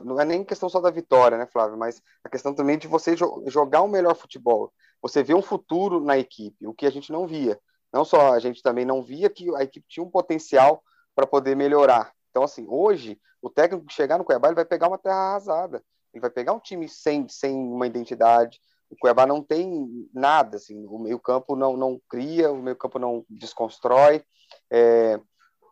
Não 0.00 0.20
é 0.20 0.24
nem 0.24 0.44
questão 0.44 0.68
só 0.68 0.80
da 0.80 0.90
vitória, 0.90 1.38
né, 1.38 1.46
Flávio? 1.46 1.78
Mas 1.78 2.02
a 2.24 2.28
questão 2.28 2.52
também 2.52 2.76
de 2.76 2.88
você 2.88 3.16
jogar 3.46 3.82
o 3.82 3.88
melhor 3.88 4.16
futebol. 4.16 4.72
Você 5.00 5.22
vê 5.22 5.34
um 5.34 5.42
futuro 5.42 6.00
na 6.00 6.18
equipe, 6.18 6.66
o 6.66 6.74
que 6.74 6.86
a 6.86 6.90
gente 6.90 7.12
não 7.12 7.26
via. 7.26 7.58
Não 7.92 8.04
só 8.04 8.34
a 8.34 8.38
gente 8.40 8.62
também 8.62 8.84
não 8.84 9.02
via 9.02 9.30
que 9.30 9.54
a 9.54 9.62
equipe 9.62 9.86
tinha 9.88 10.04
um 10.04 10.10
potencial 10.10 10.82
para 11.14 11.26
poder 11.26 11.54
melhorar. 11.56 12.12
Então, 12.30 12.42
assim, 12.42 12.66
hoje, 12.68 13.18
o 13.40 13.48
técnico 13.48 13.86
que 13.86 13.94
chegar 13.94 14.18
no 14.18 14.24
Cuiabá, 14.24 14.48
ele 14.48 14.56
vai 14.56 14.64
pegar 14.64 14.88
uma 14.88 14.98
terra 14.98 15.16
arrasada. 15.16 15.82
Ele 16.12 16.20
vai 16.20 16.30
pegar 16.30 16.52
um 16.52 16.60
time 16.60 16.88
sem, 16.88 17.28
sem 17.28 17.54
uma 17.54 17.86
identidade. 17.86 18.60
O 18.90 18.96
Cuiabá 18.96 19.26
não 19.26 19.42
tem 19.42 20.08
nada, 20.14 20.56
assim, 20.56 20.86
o 20.86 20.98
meio-campo 20.98 21.54
não, 21.54 21.76
não 21.76 22.00
cria, 22.08 22.50
o 22.50 22.62
meio-campo 22.62 22.98
não 22.98 23.24
desconstrói. 23.28 24.24
É, 24.70 25.20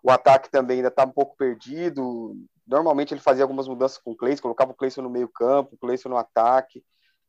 o 0.03 0.11
ataque 0.11 0.51
também 0.51 0.77
ainda 0.79 0.89
está 0.89 1.05
um 1.05 1.11
pouco 1.11 1.37
perdido. 1.37 2.37
Normalmente 2.67 3.15
ele 3.15 3.21
fazia 3.21 3.45
algumas 3.45 3.67
mudanças 3.67 3.99
com 3.99 4.13
o 4.13 4.17
Cleison, 4.17 4.43
colocava 4.43 4.73
o 4.73 4.75
Cleison 4.75 5.03
no 5.03 5.11
meio-campo, 5.11 5.75
o 5.75 5.79
Cleison 5.79 6.11
no 6.11 6.17
ataque, 6.17 6.85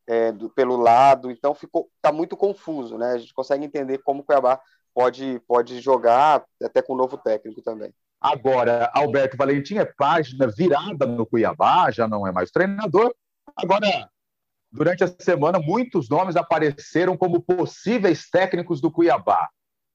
é, 0.05 0.31
do, 0.31 0.49
pelo 0.49 0.75
lado. 0.75 1.31
Então 1.31 1.55
ficou 1.55 1.89
tá 2.01 2.11
muito 2.11 2.35
confuso, 2.35 2.97
né? 2.97 3.13
A 3.13 3.17
gente 3.17 3.33
consegue 3.33 3.65
entender 3.65 3.99
como 3.99 4.21
o 4.21 4.23
Cuiabá 4.23 4.61
pode, 4.93 5.39
pode 5.47 5.79
jogar, 5.79 6.45
até 6.61 6.81
com 6.81 6.93
o 6.93 6.97
novo 6.97 7.17
técnico 7.17 7.61
também. 7.61 7.93
Agora, 8.19 8.91
Alberto 8.93 9.37
Valentim 9.37 9.77
é 9.77 9.85
página 9.85 10.47
virada 10.47 11.05
no 11.05 11.25
Cuiabá, 11.25 11.91
já 11.91 12.07
não 12.07 12.25
é 12.25 12.31
mais 12.31 12.49
treinador. 12.49 13.13
Agora, 13.55 14.09
durante 14.71 15.03
a 15.03 15.07
semana, 15.07 15.59
muitos 15.59 16.09
nomes 16.09 16.35
apareceram 16.35 17.15
como 17.15 17.41
possíveis 17.41 18.29
técnicos 18.29 18.81
do 18.81 18.91
Cuiabá. 18.91 19.49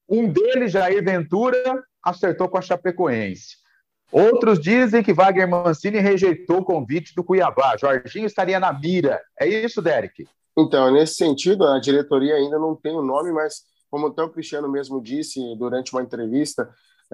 Um 0.08 0.28
deles, 0.28 0.72
Jair 0.72 1.02
Ventura, 1.04 1.82
acertou 2.02 2.48
com 2.48 2.58
a 2.58 2.62
Chapecoense. 2.62 3.62
Outros 4.10 4.60
dizem 4.60 5.02
que 5.02 5.14
Wagner 5.14 5.48
Mancini 5.48 5.98
rejeitou 5.98 6.58
o 6.58 6.64
convite 6.64 7.14
do 7.14 7.24
Cuiabá. 7.24 7.76
Jorginho 7.78 8.26
estaria 8.26 8.60
na 8.60 8.72
mira. 8.72 9.20
É 9.40 9.46
isso, 9.46 9.80
Derek? 9.80 10.28
Então, 10.56 10.92
nesse 10.92 11.14
sentido, 11.14 11.66
a 11.66 11.80
diretoria 11.80 12.34
ainda 12.34 12.58
não 12.58 12.76
tem 12.76 12.92
o 12.92 13.00
nome, 13.00 13.32
mas 13.32 13.62
como 13.90 14.08
até 14.08 14.22
o 14.22 14.28
Cristiano 14.28 14.70
mesmo 14.70 15.02
disse 15.02 15.40
durante 15.56 15.92
uma 15.92 16.02
entrevista, 16.02 16.68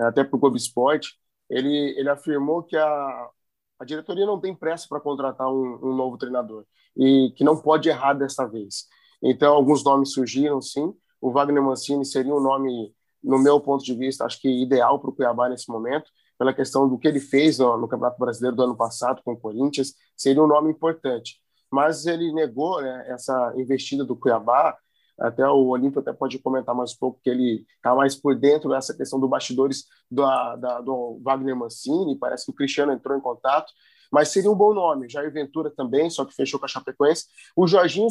até 0.06 0.24
para 0.24 0.36
o 0.36 0.38
Globo 0.38 0.56
Esporte, 0.56 1.18
ele, 1.50 1.94
ele 1.98 2.08
afirmou 2.08 2.62
que 2.62 2.76
a, 2.76 3.30
a 3.78 3.84
diretoria 3.84 4.26
não 4.26 4.40
tem 4.40 4.54
pressa 4.54 4.86
para 4.88 5.00
contratar 5.00 5.48
um, 5.48 5.78
um, 5.82 5.94
novo 5.94 6.18
treinador 6.18 6.64
e 6.96 7.32
que 7.36 7.44
não 7.44 7.56
pode 7.56 7.88
errar 7.88 8.14
dessa 8.14 8.46
vez. 8.46 8.86
Então, 9.22 9.54
alguns 9.54 9.84
nomes 9.84 10.12
surgiram, 10.12 10.60
sim. 10.60 10.92
O 11.20 11.30
Wagner 11.30 11.62
Mancini 11.62 12.04
seria 12.04 12.34
um 12.34 12.40
nome, 12.40 12.94
no 13.22 13.38
meu 13.38 13.60
ponto 13.60 13.84
de 13.84 13.94
vista, 13.94 14.24
acho 14.24 14.40
que 14.40 14.48
ideal 14.62 15.00
para 15.00 15.10
o 15.10 15.12
Cuiabá 15.12 15.48
nesse 15.48 15.68
momento, 15.70 16.10
pela 16.38 16.54
questão 16.54 16.88
do 16.88 16.98
que 16.98 17.08
ele 17.08 17.20
fez 17.20 17.58
no, 17.58 17.76
no, 17.76 17.88
Campeonato 17.88 18.18
Brasileiro 18.18 18.56
do 18.56 18.62
ano 18.62 18.76
passado 18.76 19.22
com 19.24 19.32
o 19.32 19.36
Corinthians, 19.36 19.94
seria 20.16 20.42
um 20.42 20.46
nome 20.46 20.70
importante. 20.70 21.40
Mas 21.70 22.06
ele 22.06 22.32
negou 22.32 22.80
né, 22.80 23.06
essa 23.08 23.52
investida 23.56 24.04
do 24.04 24.16
Cuiabá 24.16 24.76
até 25.18 25.46
o 25.48 25.66
Olímpio 25.68 26.00
até 26.00 26.12
pode 26.12 26.38
comentar 26.38 26.74
mais 26.74 26.92
um 26.92 26.98
pouco, 26.98 27.20
que 27.22 27.28
ele 27.28 27.66
está 27.76 27.94
mais 27.94 28.14
por 28.14 28.36
dentro 28.36 28.70
dessa 28.70 28.96
questão 28.96 29.18
do 29.18 29.28
bastidores 29.28 29.84
da, 30.10 30.56
da, 30.56 30.80
do 30.80 31.20
Wagner 31.22 31.56
Mancini, 31.56 32.16
parece 32.16 32.44
que 32.44 32.52
o 32.52 32.54
Cristiano 32.54 32.92
entrou 32.92 33.16
em 33.16 33.20
contato, 33.20 33.72
mas 34.12 34.28
seria 34.28 34.50
um 34.50 34.54
bom 34.54 34.72
nome. 34.72 35.08
Jair 35.08 35.32
Ventura 35.32 35.70
também, 35.70 36.08
só 36.08 36.24
que 36.24 36.34
fechou 36.34 36.58
com 36.58 36.66
a 36.66 36.68
Chapecoense. 36.68 37.26
O 37.56 37.66
Jorginho 37.66 38.08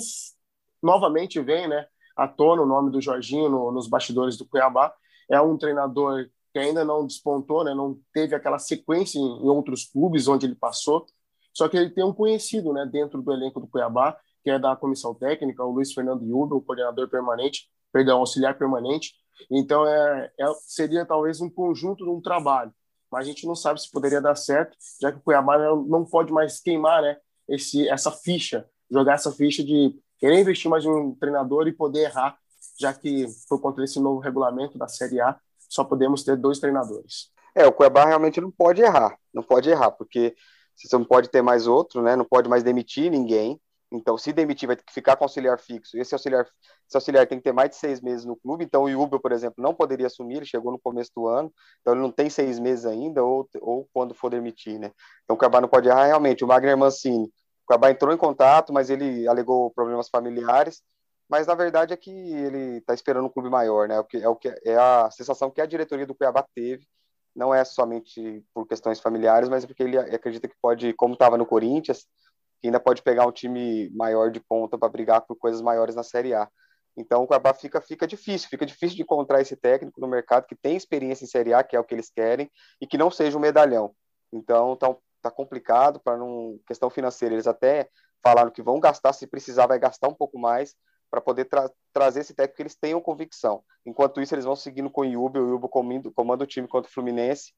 novamente 0.82 1.40
vem 1.40 1.68
né, 1.68 1.88
à 2.16 2.28
tona 2.28 2.62
o 2.62 2.66
nome 2.66 2.92
do 2.92 3.02
Jorginho 3.02 3.50
no, 3.50 3.72
nos 3.72 3.88
bastidores 3.88 4.38
do 4.38 4.46
Cuiabá. 4.46 4.94
É 5.30 5.40
um 5.42 5.58
treinador 5.58 6.30
que 6.54 6.60
ainda 6.60 6.84
não 6.84 7.06
despontou, 7.06 7.64
né, 7.64 7.74
não 7.74 8.00
teve 8.14 8.36
aquela 8.36 8.60
sequência 8.60 9.18
em, 9.18 9.24
em 9.24 9.50
outros 9.50 9.86
clubes 9.86 10.28
onde 10.28 10.46
ele 10.46 10.56
passou, 10.56 11.06
só 11.54 11.68
que 11.68 11.76
ele 11.76 11.90
tem 11.90 12.04
um 12.04 12.14
conhecido 12.14 12.72
né, 12.72 12.86
dentro 12.86 13.22
do 13.22 13.32
elenco 13.32 13.60
do 13.60 13.68
Cuiabá, 13.68 14.18
que 14.48 14.52
é 14.52 14.58
da 14.58 14.78
comissão 14.78 15.14
técnica, 15.14 15.62
o 15.62 15.72
Luiz 15.72 15.92
Fernando 15.92 16.24
Yuba, 16.24 16.56
o 16.56 16.62
coordenador 16.62 17.10
permanente, 17.10 17.70
perdão, 17.92 18.20
auxiliar 18.20 18.58
permanente. 18.58 19.14
Então, 19.52 19.86
é, 19.86 20.32
é, 20.40 20.46
seria 20.62 21.06
talvez 21.06 21.42
um 21.42 21.50
conjunto 21.50 22.06
de 22.06 22.10
um 22.10 22.22
trabalho. 22.22 22.74
Mas 23.12 23.26
a 23.26 23.28
gente 23.28 23.46
não 23.46 23.56
sabe 23.56 23.82
se 23.82 23.92
poderia 23.92 24.22
dar 24.22 24.36
certo, 24.36 24.78
já 25.02 25.12
que 25.12 25.18
o 25.18 25.22
Cuiabá 25.22 25.58
não 25.58 26.06
pode 26.06 26.32
mais 26.32 26.62
queimar 26.62 27.02
né, 27.02 27.18
esse, 27.50 27.90
essa 27.90 28.10
ficha, 28.10 28.66
jogar 28.90 29.16
essa 29.16 29.34
ficha 29.34 29.62
de 29.66 29.94
querer 30.18 30.40
investir 30.40 30.72
mais 30.72 30.86
em 30.86 30.90
um 30.90 31.14
treinador 31.14 31.68
e 31.68 31.74
poder 31.74 32.04
errar, 32.04 32.38
já 32.80 32.94
que 32.94 33.28
por 33.50 33.60
conta 33.60 33.82
desse 33.82 34.00
novo 34.00 34.22
regulamento 34.22 34.78
da 34.78 34.88
Série 34.88 35.20
A, 35.20 35.38
só 35.68 35.84
podemos 35.84 36.24
ter 36.24 36.38
dois 36.38 36.58
treinadores. 36.58 37.34
É, 37.54 37.68
o 37.68 37.74
Cuiabá 37.74 38.06
realmente 38.06 38.40
não 38.40 38.50
pode 38.50 38.82
errar, 38.82 39.18
não 39.34 39.44
pode 39.44 39.70
errar, 39.70 39.92
porque 39.92 40.38
você 40.74 40.98
não 40.98 41.04
pode 41.04 41.28
ter 41.28 41.42
mais 41.42 41.68
outro, 41.68 42.02
né? 42.02 42.16
Não 42.16 42.24
pode 42.24 42.48
mais 42.48 42.64
demitir 42.64 43.12
ninguém. 43.12 43.60
Então, 43.92 44.18
se 44.18 44.34
demitir, 44.34 44.68
vai 44.68 44.76
ter 44.76 44.84
que 44.84 44.94
ficar 44.94 45.16
com 45.16 45.24
auxiliar 45.24 45.60
fixo. 45.60 45.98
Esse 45.98 46.14
auxiliar, 46.14 46.44
esse 46.88 46.98
auxiliar 46.98 47.26
tem 47.26 47.38
que 47.38 47.44
ter 47.46 47.54
mais 47.54 47.70
de 47.70 47.78
seis 47.78 48.02
meses 48.02 48.26
no 48.26 48.36
clube. 48.36 48.66
Então, 48.66 48.84
o 48.84 48.90
Yuba, 48.90 49.20
por 49.20 49.32
exemplo, 49.32 49.64
não 49.64 49.74
poderia 49.74 50.08
assumir. 50.08 50.38
Ele 50.38 50.46
chegou 50.46 50.72
no 50.72 50.80
começo 50.80 51.12
do 51.16 51.28
ano, 51.28 51.52
então 51.80 51.94
ele 51.94 52.02
não 52.02 52.12
tem 52.12 52.30
seis 52.30 52.60
meses 52.60 52.86
ainda, 52.86 53.24
ou, 53.24 53.48
ou 53.62 53.88
quando 53.94 54.14
for 54.14 54.30
demitir, 54.30 54.78
né? 54.78 54.92
Então, 55.24 55.36
o 55.36 55.40
Cuiabá 55.40 55.62
não 55.62 55.70
pode 55.70 55.88
errar 55.88 56.06
realmente. 56.06 56.44
O 56.44 56.48
Wagner 56.48 56.78
Mancini, 56.78 57.28
o 57.28 57.68
Cuiabá 57.68 57.90
entrou 57.92 58.14
em 58.14 58.18
contato, 58.18 58.74
mas 58.74 58.90
ele 58.90 59.28
alegou 59.28 59.72
problemas 59.72 60.10
familiares. 60.10 60.84
Mas 61.30 61.46
na 61.46 61.56
verdade 61.56 61.94
é 61.94 61.98
que 61.98 62.10
ele 62.10 62.78
está 62.78 62.94
esperando 62.94 63.26
um 63.26 63.30
clube 63.30 63.50
maior, 63.50 63.88
né? 63.88 63.96
É 63.96 64.00
o 64.00 64.04
que 64.06 64.18
é 64.18 64.30
o 64.30 64.36
que 64.36 64.48
é 64.66 64.76
a 64.78 65.10
sensação 65.12 65.52
que 65.52 65.60
a 65.60 65.66
diretoria 65.66 66.06
do 66.06 66.16
Cuiabá 66.16 66.46
teve 66.56 66.88
não 67.38 67.54
é 67.54 67.64
somente 67.64 68.44
por 68.54 68.66
questões 68.66 69.00
familiares, 69.00 69.48
mas 69.48 69.64
porque 69.64 69.84
ele 69.84 69.98
acredita 69.98 70.48
que 70.48 70.56
pode, 70.60 70.92
como 70.94 71.14
estava 71.14 71.38
no 71.38 71.46
Corinthians, 71.46 72.08
que 72.62 72.68
ainda 72.68 72.80
pode 72.80 73.02
pegar 73.02 73.26
um 73.26 73.32
time 73.32 73.90
maior 73.92 74.32
de 74.32 74.40
ponta 74.40 74.78
para 74.78 74.90
brigar 74.90 75.22
por 75.22 75.36
coisas 75.36 75.62
maiores 75.62 75.96
na 75.96 76.04
Série 76.04 76.34
A. 76.34 76.50
Então 76.96 77.24
o 77.24 77.28
Cuiabá 77.28 77.54
fica, 77.54 77.80
fica 77.80 78.08
difícil, 78.08 78.50
fica 78.50 78.66
difícil 78.66 78.96
de 78.96 79.04
encontrar 79.04 79.42
esse 79.42 79.56
técnico 79.56 80.02
no 80.02 80.08
mercado 80.08 80.48
que 80.48 80.56
tem 80.56 80.76
experiência 80.76 81.24
em 81.24 81.28
Série 81.28 81.54
A, 81.54 81.64
que 81.64 81.76
é 81.76 81.80
o 81.80 81.84
que 81.84 81.94
eles 81.94 82.10
querem, 82.10 82.50
e 82.82 82.88
que 82.88 82.98
não 82.98 83.12
seja 83.12 83.38
um 83.38 83.42
medalhão. 83.42 83.94
Então 84.34 84.76
tá, 84.76 84.96
tá 85.22 85.32
complicado 85.32 86.00
para 86.00 86.18
não 86.18 86.60
questão 86.66 86.90
financeira. 86.90 87.36
Eles 87.36 87.48
até 87.48 87.88
falaram 88.24 88.50
que 88.50 88.64
vão 88.64 88.80
gastar, 88.80 89.14
se 89.14 89.28
precisar 89.28 89.68
vai 89.68 89.78
gastar 89.78 90.08
um 90.08 90.16
pouco 90.16 90.40
mais, 90.40 90.76
para 91.10 91.22
poder 91.22 91.46
tra 91.46 91.70
trazer 91.94 92.22
esse 92.22 92.34
técnico 92.34 92.58
que 92.58 92.64
eles 92.64 92.76
tenham 92.76 93.02
convicção. 93.02 93.64
Enquanto 93.86 94.22
isso, 94.22 94.36
eles 94.36 94.46
vão 94.46 94.56
seguindo 94.56 94.90
com 94.90 95.02
o 95.02 95.06
Yuba, 95.06 95.40
o 95.40 95.50
Yuba 95.50 95.68
comando, 95.68 96.12
comanda 96.12 96.44
o 96.44 96.48
time 96.48 96.68
contra 96.68 96.90
o 96.90 96.94
Fluminense, 96.94 97.54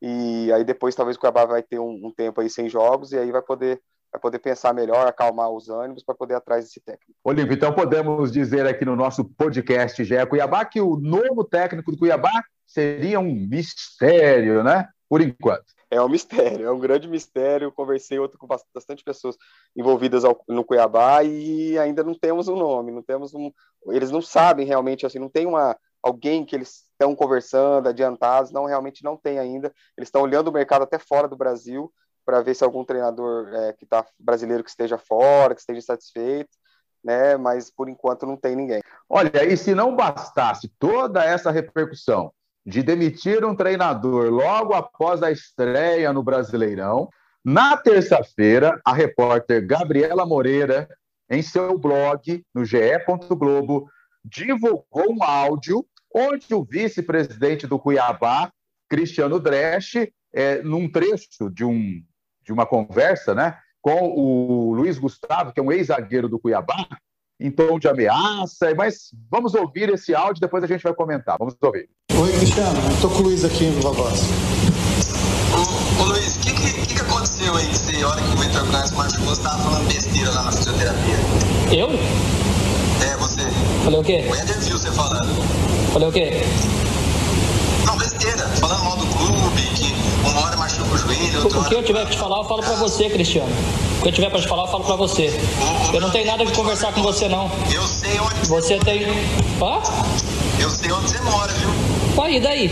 e 0.00 0.50
aí 0.52 0.64
depois 0.64 0.94
talvez 0.94 1.16
o 1.16 1.20
Cuiabá 1.20 1.44
vai 1.44 1.62
ter 1.62 1.78
um, 1.78 2.06
um, 2.06 2.12
tempo 2.12 2.40
aí 2.40 2.50
sem 2.50 2.68
jogos, 2.68 3.12
e 3.12 3.18
aí 3.18 3.30
vai 3.30 3.42
poder, 3.42 3.80
vai 4.12 4.20
poder 4.20 4.38
pensar 4.38 4.72
melhor, 4.72 5.06
acalmar 5.06 5.50
os 5.50 5.68
ânimos 5.68 6.02
para 6.02 6.14
poder 6.14 6.34
atrás 6.34 6.64
desse 6.64 6.80
técnico. 6.80 7.12
Olívio, 7.24 7.54
então 7.54 7.72
podemos 7.72 8.32
dizer 8.32 8.66
aqui 8.66 8.84
no 8.84 8.96
nosso 8.96 9.24
podcast 9.24 10.02
GE 10.04 10.26
Cuiabá 10.26 10.64
que 10.64 10.80
o 10.80 10.96
novo 10.96 11.44
técnico 11.44 11.90
do 11.90 11.98
Cuiabá 11.98 12.42
seria 12.66 13.20
um 13.20 13.32
mistério, 13.32 14.62
né? 14.62 14.88
Por 15.08 15.20
enquanto 15.20 15.76
é 15.90 16.00
um 16.00 16.08
mistério, 16.08 16.66
é 16.66 16.70
um 16.70 16.78
grande 16.78 17.08
mistério. 17.08 17.72
Conversei 17.72 18.18
outro 18.18 18.38
com 18.38 18.46
bastante 18.46 19.04
pessoas 19.04 19.36
envolvidas 19.76 20.24
no 20.48 20.64
Cuiabá 20.64 21.22
e 21.22 21.78
ainda 21.78 22.02
não 22.02 22.14
temos 22.14 22.48
um 22.48 22.56
nome, 22.56 22.92
não 22.92 23.02
temos 23.02 23.34
um. 23.34 23.50
Eles 23.88 24.10
não 24.10 24.20
sabem 24.20 24.66
realmente 24.66 25.06
assim, 25.06 25.18
não 25.18 25.28
tem 25.28 25.46
uma 25.46 25.76
alguém 26.02 26.44
que 26.44 26.54
eles 26.54 26.84
estão 26.92 27.14
conversando, 27.16 27.88
adiantados, 27.88 28.52
não 28.52 28.64
realmente 28.64 29.02
não 29.02 29.16
tem 29.16 29.38
ainda. 29.38 29.72
Eles 29.96 30.08
estão 30.08 30.22
olhando 30.22 30.48
o 30.48 30.52
mercado 30.52 30.82
até 30.82 30.98
fora 30.98 31.28
do 31.28 31.36
Brasil 31.36 31.92
para 32.26 32.42
ver 32.42 32.54
se 32.54 32.64
algum 32.64 32.84
treinador 32.84 33.48
é, 33.54 33.72
que 33.72 33.84
está 33.84 34.04
brasileiro 34.18 34.64
que 34.64 34.70
esteja 34.70 34.98
fora, 34.98 35.54
que 35.54 35.60
esteja 35.60 35.80
satisfeito. 35.80 36.50
Né, 37.04 37.36
mas 37.36 37.70
por 37.70 37.88
enquanto 37.88 38.26
não 38.26 38.36
tem 38.36 38.56
ninguém. 38.56 38.82
Olha, 39.08 39.44
e 39.44 39.56
se 39.56 39.76
não 39.76 39.94
bastasse 39.94 40.68
toda 40.76 41.24
essa 41.24 41.52
repercussão 41.52 42.32
de 42.66 42.82
demitir 42.82 43.44
um 43.44 43.54
treinador 43.54 44.28
logo 44.28 44.74
após 44.74 45.22
a 45.22 45.30
estreia 45.30 46.12
no 46.12 46.22
Brasileirão. 46.22 47.08
Na 47.44 47.76
terça-feira, 47.76 48.80
a 48.84 48.92
repórter 48.92 49.64
Gabriela 49.64 50.26
Moreira, 50.26 50.88
em 51.30 51.42
seu 51.42 51.78
blog, 51.78 52.44
no 52.52 52.64
GE. 52.64 52.78
Globo, 53.38 53.88
divulgou 54.24 55.12
um 55.12 55.22
áudio 55.22 55.86
onde 56.12 56.52
o 56.52 56.64
vice-presidente 56.64 57.68
do 57.68 57.78
Cuiabá, 57.78 58.50
Cristiano 58.88 59.38
Dresch, 59.38 60.10
é, 60.32 60.60
num 60.62 60.90
trecho 60.90 61.48
de, 61.50 61.64
um, 61.64 62.02
de 62.46 62.52
uma 62.52 62.64
conversa 62.64 63.34
né, 63.34 63.58
com 63.82 64.08
o 64.16 64.72
Luiz 64.72 64.98
Gustavo, 64.98 65.52
que 65.52 65.58
é 65.58 65.62
um 65.62 65.72
ex-zagueiro 65.72 66.28
do 66.28 66.38
Cuiabá, 66.38 66.86
em 67.38 67.50
tom 67.50 67.78
de 67.78 67.88
ameaça, 67.88 68.74
mas 68.74 69.10
vamos 69.30 69.54
ouvir 69.54 69.90
esse 69.90 70.14
áudio, 70.14 70.40
depois 70.40 70.64
a 70.64 70.66
gente 70.66 70.82
vai 70.82 70.94
comentar. 70.94 71.36
Vamos 71.38 71.54
ouvir. 71.60 71.88
Oi, 72.14 72.32
Cristiano, 72.32 72.78
estou 72.90 73.10
com 73.10 73.18
o 73.18 73.22
Luiz 73.22 73.44
aqui 73.44 73.66
no 73.66 73.82
Vavaz. 73.82 74.22
Ô, 75.52 76.02
ô 76.02 76.06
Luiz, 76.06 76.36
o 76.36 76.40
que, 76.40 76.54
que, 76.54 76.94
que, 76.94 77.00
aconteceu 77.00 77.54
aí 77.54 77.66
que 77.66 77.76
você, 77.76 78.02
a 78.02 78.08
hora 78.08 78.22
que 78.22 78.28
o 78.28 78.36
Vitor 78.36 78.66
Braz 78.68 78.90
machucou, 78.92 79.26
você 79.26 79.40
estava 79.40 79.62
falando 79.62 79.88
besteira 79.88 80.30
lá 80.30 80.42
na 80.44 80.52
fisioterapia? 80.52 81.16
Eu? 81.72 81.90
É, 83.04 83.16
você. 83.18 83.42
Falei 83.84 84.00
o 84.00 84.04
quê? 84.04 84.24
O 84.30 84.34
Eder 84.34 84.60
viu 84.60 84.78
você 84.78 84.90
falando. 84.92 85.92
Falei 85.92 86.08
o 86.08 86.12
quê? 86.12 86.30
Não, 87.84 87.98
besteira. 87.98 88.48
Falando 88.56 88.84
mal 88.84 88.96
do 88.96 89.06
clube, 89.06 89.62
que 89.74 89.95
uma 90.30 90.46
hora 90.46 90.56
machuca 90.56 90.94
o 90.94 90.98
joelho, 90.98 91.46
O 91.46 91.64
que 91.64 91.74
eu 91.74 91.82
tiver 91.82 92.04
que 92.06 92.12
te 92.12 92.18
falar, 92.18 92.38
eu 92.38 92.44
falo 92.44 92.62
pra 92.62 92.74
você, 92.74 93.08
Cristiano. 93.08 93.52
O 93.98 94.02
que 94.02 94.08
eu 94.08 94.12
tiver 94.12 94.30
pra 94.30 94.40
te 94.40 94.48
falar, 94.48 94.64
eu 94.64 94.68
falo 94.68 94.84
pra 94.84 94.96
você. 94.96 95.40
Eu 95.92 96.00
não 96.00 96.10
tenho 96.10 96.26
nada 96.26 96.44
de 96.44 96.52
conversar 96.52 96.92
com 96.92 97.02
você, 97.02 97.28
não. 97.28 97.50
Eu 97.72 97.86
sei 97.86 98.18
onde 98.20 98.48
você 98.48 98.78
tem. 98.78 99.04
Hã? 99.60 99.80
Eu 100.58 100.70
sei 100.70 100.92
onde 100.92 101.10
você 101.10 101.20
mora, 101.20 101.52
viu? 101.52 101.70
E 102.28 102.40
daí? 102.40 102.68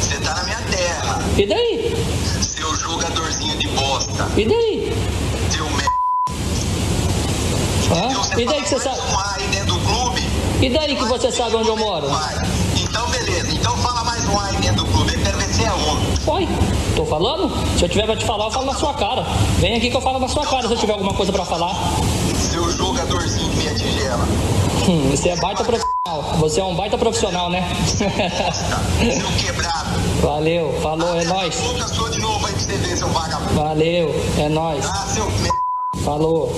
Você 0.00 0.16
tá 0.16 0.34
na 0.34 0.42
minha 0.44 0.60
terra. 0.62 1.18
E 1.36 1.46
daí? 1.46 1.94
Seu 2.42 2.74
jogadorzinho 2.74 3.56
de 3.56 3.68
bosta. 3.68 4.28
E 4.36 4.44
daí? 4.44 4.92
Seu 5.50 5.64
me... 5.70 5.84
Hã? 7.92 8.38
E 8.40 8.44
daí 8.44 8.62
que 8.62 8.68
você 8.68 8.80
sabe? 8.80 8.98
Um 8.98 9.18
aí 9.18 9.46
dentro 9.48 9.74
do 9.74 9.80
clube. 9.80 10.20
E 10.60 10.70
daí 10.70 10.96
que 10.96 11.04
você 11.04 11.30
sabe 11.30 11.56
onde 11.56 11.68
eu 11.68 11.76
moro? 11.76 12.08
Então, 12.76 13.08
beleza. 13.10 13.50
Então 13.52 13.76
fala 13.78 14.04
mais 14.04 14.26
um 14.28 14.38
aí 14.38 14.56
dentro 14.56 14.79
Oi, 16.26 16.46
tô 16.94 17.06
falando? 17.06 17.50
Se 17.78 17.84
eu 17.84 17.88
tiver 17.88 18.04
pra 18.04 18.14
te 18.14 18.24
falar, 18.26 18.44
eu 18.46 18.50
falo 18.50 18.66
na 18.66 18.74
sua 18.74 18.92
cara. 18.92 19.22
Vem 19.58 19.76
aqui 19.76 19.90
que 19.90 19.96
eu 19.96 20.00
falo 20.00 20.18
na 20.18 20.28
sua 20.28 20.46
cara 20.46 20.68
se 20.68 20.74
eu 20.74 20.78
tiver 20.78 20.92
alguma 20.92 21.14
coisa 21.14 21.32
pra 21.32 21.44
falar. 21.46 21.74
Seu 22.36 22.70
jogadorzinho 22.72 23.50
meia 23.56 23.74
tigela. 23.74 24.24
Hum, 24.86 25.10
você 25.10 25.30
é 25.30 25.36
baita 25.36 25.64
profissional. 25.64 26.22
Você 26.38 26.60
é 26.60 26.64
um 26.64 26.74
baita 26.74 26.98
profissional, 26.98 27.48
né? 27.48 27.66
seu 27.96 29.32
quebrado. 29.38 29.88
Valeu, 30.20 30.72
falou, 30.82 31.16
é 31.18 31.24
nóis. 31.24 31.58
Boca 31.60 31.88
sua 31.88 32.10
de 32.10 32.20
novo 32.20 32.46
aí 32.46 32.52
pra 32.52 32.62
você 32.62 32.76
ver, 32.76 32.96
seu 32.96 33.08
vagabundo. 33.08 33.54
Valeu, 33.54 34.14
é 34.38 34.48
nóis. 34.48 34.84
Ah, 34.86 35.06
seu 35.06 35.26
Falou. 36.04 36.52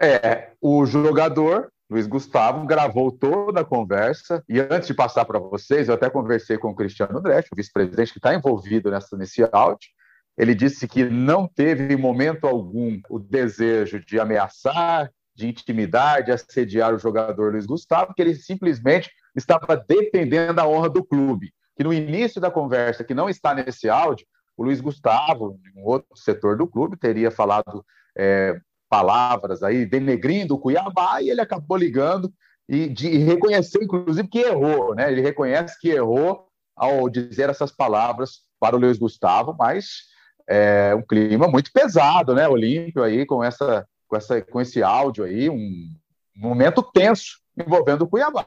É, 0.00 0.48
o 0.60 0.84
jogador 0.84 1.68
Luiz 1.88 2.06
Gustavo 2.06 2.66
gravou 2.66 3.12
toda 3.12 3.60
a 3.60 3.64
conversa 3.64 4.42
e 4.48 4.58
antes 4.58 4.88
de 4.88 4.94
passar 4.94 5.24
para 5.24 5.38
vocês, 5.38 5.88
eu 5.88 5.94
até 5.94 6.08
conversei 6.08 6.56
com 6.56 6.68
o 6.70 6.74
Cristiano 6.74 7.20
Dresch, 7.20 7.48
o 7.52 7.56
vice-presidente 7.56 8.12
que 8.12 8.18
está 8.18 8.34
envolvido 8.34 8.90
nessa, 8.90 9.16
nesse 9.16 9.46
áudio. 9.52 9.90
Ele 10.36 10.54
disse 10.54 10.88
que 10.88 11.04
não 11.04 11.46
teve 11.46 11.92
em 11.92 11.96
momento 11.96 12.46
algum 12.46 12.98
o 13.08 13.18
desejo 13.18 14.00
de 14.00 14.18
ameaçar, 14.18 15.10
de 15.34 15.46
intimidar, 15.46 16.24
de 16.24 16.32
assediar 16.32 16.94
o 16.94 16.98
jogador 16.98 17.52
Luiz 17.52 17.66
Gustavo, 17.66 18.14
que 18.14 18.22
ele 18.22 18.34
simplesmente 18.34 19.10
estava 19.36 19.76
defendendo 19.76 20.58
a 20.58 20.66
honra 20.66 20.88
do 20.88 21.04
clube. 21.04 21.52
Que 21.76 21.84
no 21.84 21.92
início 21.92 22.40
da 22.40 22.50
conversa, 22.50 23.04
que 23.04 23.14
não 23.14 23.28
está 23.28 23.54
nesse 23.54 23.88
áudio, 23.88 24.26
o 24.56 24.64
Luiz 24.64 24.80
Gustavo, 24.80 25.58
em 25.66 25.80
um 25.80 25.84
outro 25.84 26.16
setor 26.16 26.56
do 26.56 26.66
clube, 26.66 26.96
teria 26.96 27.30
falado 27.30 27.84
é, 28.16 28.58
palavras 28.88 29.62
aí, 29.62 29.84
denegrindo 29.86 30.54
o 30.54 30.58
Cuiabá, 30.58 31.20
e 31.20 31.30
ele 31.30 31.40
acabou 31.40 31.76
ligando 31.76 32.32
e, 32.68 32.88
de, 32.88 33.08
e 33.08 33.18
reconheceu, 33.18 33.82
inclusive, 33.82 34.28
que 34.28 34.40
errou, 34.40 34.94
né? 34.94 35.10
Ele 35.10 35.20
reconhece 35.20 35.78
que 35.80 35.90
errou 35.90 36.48
ao 36.76 37.08
dizer 37.08 37.50
essas 37.50 37.70
palavras 37.70 38.40
para 38.58 38.76
o 38.76 38.78
Luiz 38.78 38.98
Gustavo, 38.98 39.54
mas 39.58 40.04
é 40.48 40.94
um 40.94 41.02
clima 41.02 41.48
muito 41.48 41.70
pesado, 41.72 42.34
né? 42.34 42.48
Olímpio 42.48 43.02
aí 43.02 43.26
com 43.26 43.42
essa, 43.42 43.86
com 44.08 44.16
essa, 44.16 44.40
com 44.42 44.60
esse 44.60 44.82
áudio 44.82 45.24
aí, 45.24 45.48
um 45.48 45.88
momento 46.36 46.82
tenso 46.82 47.38
envolvendo 47.56 48.02
o 48.02 48.08
Cuiabá. 48.08 48.44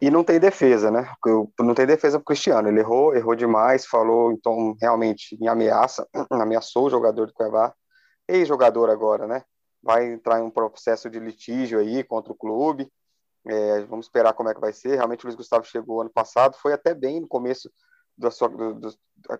E 0.00 0.10
não 0.10 0.24
tem 0.24 0.38
defesa, 0.38 0.90
né? 0.90 1.08
Não 1.58 1.74
tem 1.74 1.86
defesa 1.86 2.18
para 2.18 2.22
o 2.22 2.26
Cristiano. 2.26 2.68
Ele 2.68 2.80
errou, 2.80 3.14
errou 3.14 3.34
demais, 3.34 3.86
falou 3.86 4.32
então 4.32 4.76
realmente 4.80 5.36
em 5.40 5.48
ameaça, 5.48 6.06
ameaçou 6.30 6.86
o 6.86 6.90
jogador 6.90 7.26
do 7.26 7.32
Cuiabá, 7.32 7.72
ex-jogador 8.28 8.90
agora, 8.90 9.26
né? 9.26 9.42
Vai 9.84 10.10
entrar 10.12 10.40
em 10.40 10.42
um 10.42 10.50
processo 10.50 11.10
de 11.10 11.20
litígio 11.20 11.78
aí 11.78 12.02
contra 12.02 12.32
o 12.32 12.36
clube. 12.36 12.90
É, 13.46 13.82
vamos 13.82 14.06
esperar 14.06 14.32
como 14.32 14.48
é 14.48 14.54
que 14.54 14.60
vai 14.60 14.72
ser. 14.72 14.96
Realmente 14.96 15.24
o 15.24 15.26
Luiz 15.26 15.36
Gustavo 15.36 15.64
chegou 15.64 16.00
ano 16.00 16.10
passado, 16.10 16.56
foi 16.56 16.72
até 16.72 16.94
bem 16.94 17.20
no 17.20 17.28
começo 17.28 17.70
da 18.16 18.30
sua. 18.30 18.48
Do, 18.48 18.74
do, 18.74 18.94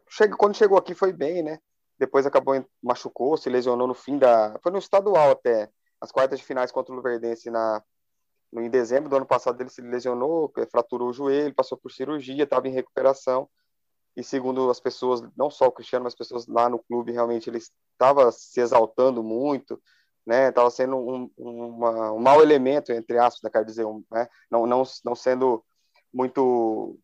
chega, 0.08 0.36
quando 0.36 0.56
chegou 0.56 0.76
aqui 0.76 0.94
foi 0.94 1.12
bem, 1.12 1.42
né? 1.42 1.58
Depois 1.98 2.26
acabou, 2.26 2.62
machucou, 2.82 3.36
se 3.36 3.48
lesionou 3.48 3.86
no 3.86 3.94
fim 3.94 4.18
da. 4.18 4.58
Foi 4.62 4.70
no 4.70 4.78
estadual 4.78 5.30
até, 5.30 5.70
as 6.00 6.12
quartas 6.12 6.38
de 6.38 6.44
finais 6.44 6.70
contra 6.70 6.92
o 6.92 6.96
Luverdense 6.96 7.50
na, 7.50 7.82
em 8.52 8.68
dezembro 8.68 9.08
do 9.08 9.16
ano 9.16 9.26
passado 9.26 9.60
ele 9.60 9.70
se 9.70 9.80
lesionou, 9.80 10.52
fraturou 10.70 11.08
o 11.08 11.12
joelho, 11.12 11.54
passou 11.54 11.78
por 11.78 11.90
cirurgia, 11.90 12.44
estava 12.44 12.68
em 12.68 12.72
recuperação. 12.72 13.48
E 14.16 14.22
segundo 14.22 14.70
as 14.70 14.78
pessoas, 14.78 15.22
não 15.36 15.50
só 15.50 15.66
o 15.66 15.72
Cristiano, 15.72 16.04
mas 16.04 16.12
as 16.12 16.18
pessoas 16.18 16.46
lá 16.46 16.68
no 16.68 16.78
clube, 16.78 17.10
realmente 17.10 17.50
ele 17.50 17.58
estava 17.58 18.30
se 18.30 18.60
exaltando 18.60 19.22
muito, 19.22 19.80
né? 20.26 20.48
Estava 20.48 20.70
sendo 20.70 20.96
um, 20.96 21.30
uma, 21.36 22.12
um 22.12 22.18
mau 22.18 22.42
elemento, 22.42 22.92
entre 22.92 23.18
aspas, 23.18 23.42
né? 23.42 23.50
quer 23.50 23.64
dizer, 23.64 23.86
né? 24.10 24.28
não, 24.50 24.66
não, 24.66 24.82
não 25.04 25.14
sendo 25.14 25.64
muito 26.12 26.98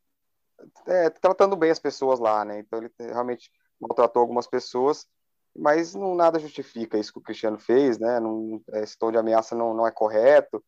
é, 0.87 1.11
tratando 1.11 1.57
bem 1.57 1.71
as 1.71 1.79
pessoas 1.79 2.19
lá, 2.19 2.45
né? 2.45 2.61
Então 2.61 2.79
ele 2.79 2.91
realmente 2.99 3.51
maltratou 3.81 4.21
algumas 4.21 4.47
pessoas, 4.47 5.07
mas 5.57 5.95
não 5.95 6.15
nada 6.15 6.39
justifica 6.39 6.99
isso 6.99 7.13
que 7.13 7.19
o 7.19 7.23
Cristiano 7.23 7.59
fez, 7.59 7.99
né? 7.99 8.21
Não, 8.21 8.63
esse 8.75 8.97
tom 8.99 9.11
de 9.11 9.19
ameaça 9.19 9.55
não, 9.55 9.75
não 9.75 9.87
é 9.87 9.91
correto. 9.91 10.63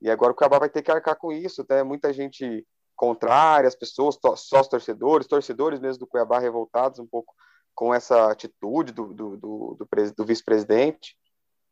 E 0.00 0.10
agora 0.10 0.32
o 0.32 0.36
Cabal 0.36 0.60
vai 0.60 0.68
ter 0.68 0.82
que 0.82 0.90
arcar 0.90 1.16
com 1.16 1.32
isso, 1.32 1.64
né? 1.68 1.82
Muita 1.82 2.12
gente 2.12 2.66
contrária, 2.94 3.68
as 3.68 3.74
pessoas, 3.74 4.18
só 4.36 4.60
os 4.60 4.68
torcedores, 4.68 5.26
torcedores 5.26 5.80
mesmo 5.80 6.00
do 6.00 6.06
Cuiabá 6.06 6.38
revoltados 6.38 6.98
um 6.98 7.06
pouco 7.06 7.34
com 7.74 7.92
essa 7.94 8.30
atitude 8.30 8.92
do, 8.92 9.12
do, 9.12 9.36
do, 9.36 9.76
do, 9.76 10.14
do 10.16 10.24
vice-presidente. 10.24 11.14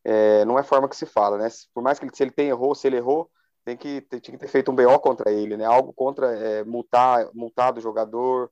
É, 0.04 0.44
não 0.44 0.58
é 0.58 0.62
forma 0.62 0.88
que 0.88 0.96
se 0.96 1.06
fala, 1.06 1.38
né? 1.38 1.48
Por 1.72 1.82
mais 1.82 1.98
que 1.98 2.04
ele, 2.04 2.14
se 2.14 2.22
ele 2.22 2.30
tem 2.30 2.48
errou, 2.48 2.74
se 2.74 2.86
ele 2.86 2.96
errou, 2.96 3.30
tem 3.64 3.76
que, 3.76 4.02
tem, 4.02 4.20
tinha 4.20 4.36
que 4.36 4.44
ter 4.44 4.50
feito 4.50 4.70
um 4.70 4.74
BO 4.74 4.98
contra 5.00 5.32
ele, 5.32 5.56
né? 5.56 5.64
Algo 5.64 5.92
contra 5.92 6.36
é, 6.36 6.62
multar, 6.64 7.28
multar 7.32 7.72
do 7.72 7.80
jogador, 7.80 8.50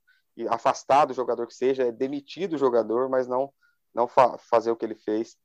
afastar 0.49 1.05
do 1.05 1.13
jogador 1.13 1.45
que 1.45 1.53
seja, 1.53 1.83
é 1.83 1.91
demitir 1.91 2.47
do 2.47 2.57
jogador, 2.57 3.07
mas 3.07 3.27
não, 3.27 3.51
não 3.93 4.07
fa 4.07 4.37
fazer 4.37 4.71
o 4.71 4.75
que 4.75 4.85
ele 4.85 4.95
fez. 4.95 5.35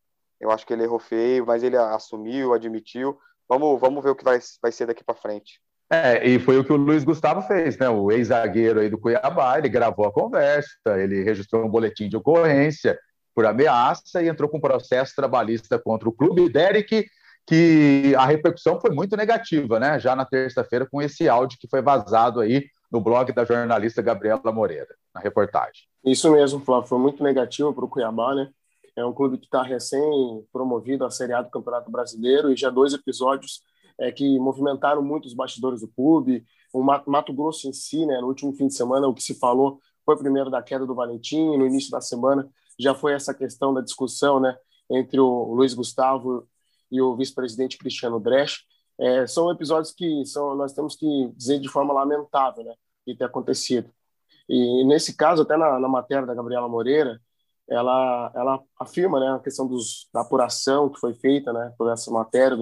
Eu 0.40 0.50
acho 0.50 0.66
que 0.66 0.72
ele 0.72 0.84
errou 0.84 0.98
feio, 0.98 1.46
mas 1.46 1.62
ele 1.62 1.76
assumiu, 1.76 2.54
admitiu. 2.54 3.18
Vamos, 3.48 3.78
vamos 3.80 4.02
ver 4.02 4.10
o 4.10 4.16
que 4.16 4.24
vai, 4.24 4.38
vai 4.62 4.72
ser 4.72 4.86
daqui 4.86 5.04
para 5.04 5.14
frente. 5.14 5.60
É, 5.90 6.26
e 6.26 6.38
foi 6.38 6.58
o 6.58 6.64
que 6.64 6.72
o 6.72 6.76
Luiz 6.76 7.02
Gustavo 7.02 7.42
fez, 7.42 7.78
né? 7.78 7.88
O 7.88 8.10
ex-zagueiro 8.12 8.80
aí 8.80 8.90
do 8.90 8.98
Cuiabá, 8.98 9.58
ele 9.58 9.68
gravou 9.68 10.06
a 10.06 10.12
conversa, 10.12 10.70
ele 10.96 11.22
registrou 11.22 11.64
um 11.64 11.68
boletim 11.68 12.08
de 12.08 12.16
ocorrência 12.16 12.98
por 13.38 13.47
ameaça 13.47 14.21
e 14.21 14.26
entrou 14.26 14.50
com 14.50 14.59
processo 14.59 15.14
trabalhista 15.14 15.78
contra 15.78 16.09
o 16.09 16.12
clube. 16.12 16.49
Derek, 16.49 17.07
que 17.47 18.12
a 18.18 18.26
repercussão 18.26 18.80
foi 18.80 18.90
muito 18.90 19.16
negativa, 19.16 19.78
né? 19.78 19.97
Já 20.00 20.16
na 20.16 20.25
terça-feira, 20.25 20.88
com 20.90 21.00
esse 21.00 21.28
áudio 21.28 21.57
que 21.57 21.68
foi 21.68 21.80
vazado 21.80 22.40
aí 22.40 22.66
no 22.90 23.00
blog 23.00 23.33
da 23.33 23.45
jornalista 23.45 24.02
Gabriela 24.02 24.50
Moreira, 24.50 24.92
na 25.14 25.21
reportagem. 25.21 25.85
Isso 26.04 26.28
mesmo, 26.33 26.59
Flávio, 26.59 26.88
foi 26.88 26.99
muito 26.99 27.23
negativo 27.23 27.73
para 27.73 27.85
o 27.85 27.88
Cuiabá, 27.88 28.35
né? 28.35 28.49
É 28.97 29.07
um 29.07 29.12
clube 29.12 29.38
que 29.38 29.45
está 29.45 29.62
recém 29.62 30.02
promovido 30.52 31.04
à 31.04 31.11
Série 31.12 31.33
A 31.33 31.40
do 31.40 31.49
Campeonato 31.49 31.92
Brasileiro 31.92 32.52
e 32.52 32.57
já 32.57 32.71
dois 32.71 32.92
episódios 32.92 33.61
é, 34.00 34.11
que 34.11 34.37
movimentaram 34.40 35.00
muito 35.00 35.26
os 35.26 35.35
bastidores 35.35 35.80
do 35.80 35.87
clube. 35.87 36.42
O 36.73 36.83
Mato 36.83 37.33
Grosso 37.33 37.68
em 37.68 37.73
si, 37.73 38.04
né, 38.04 38.21
no 38.21 38.26
último 38.26 38.52
fim 38.52 38.66
de 38.66 38.75
semana, 38.75 39.07
o 39.07 39.14
que 39.14 39.23
se 39.23 39.38
falou 39.38 39.78
foi 40.04 40.18
primeiro 40.18 40.50
da 40.50 40.61
queda 40.61 40.85
do 40.85 40.92
Valentim, 40.97 41.57
no 41.57 41.64
início 41.64 41.92
da 41.92 42.00
semana 42.00 42.49
já 42.78 42.94
foi 42.94 43.12
essa 43.12 43.35
questão 43.35 43.75
da 43.75 43.80
discussão 43.80 44.38
né, 44.38 44.56
entre 44.90 45.18
o 45.18 45.52
Luiz 45.54 45.75
Gustavo 45.75 46.47
e 46.90 47.00
o 47.00 47.16
vice-presidente 47.16 47.76
Cristiano 47.76 48.20
Dresch. 48.20 48.61
É, 48.99 49.26
são 49.26 49.50
episódios 49.50 49.92
que 49.92 50.25
são, 50.25 50.54
nós 50.54 50.73
temos 50.73 50.97
que 50.97 51.32
dizer 51.37 51.61
de 51.61 51.68
forma 51.68 51.92
lamentável 51.92 52.64
né, 52.64 52.75
de 53.06 53.16
ter 53.16 53.25
acontecido. 53.25 53.90
E 54.49 54.85
nesse 54.85 55.16
caso, 55.16 55.42
até 55.42 55.57
na, 55.57 55.79
na 55.79 55.88
matéria 55.88 56.26
da 56.26 56.35
Gabriela 56.35 56.68
Moreira, 56.68 57.20
ela, 57.68 58.33
ela 58.35 58.62
afirma 58.81 59.20
né, 59.20 59.31
a 59.33 59.38
questão 59.38 59.66
dos, 59.66 60.09
da 60.12 60.22
apuração 60.22 60.88
que 60.88 60.98
foi 60.98 61.14
feita 61.14 61.52
né, 61.52 61.72
por 61.76 61.90
essa 61.92 62.11
matéria 62.11 62.57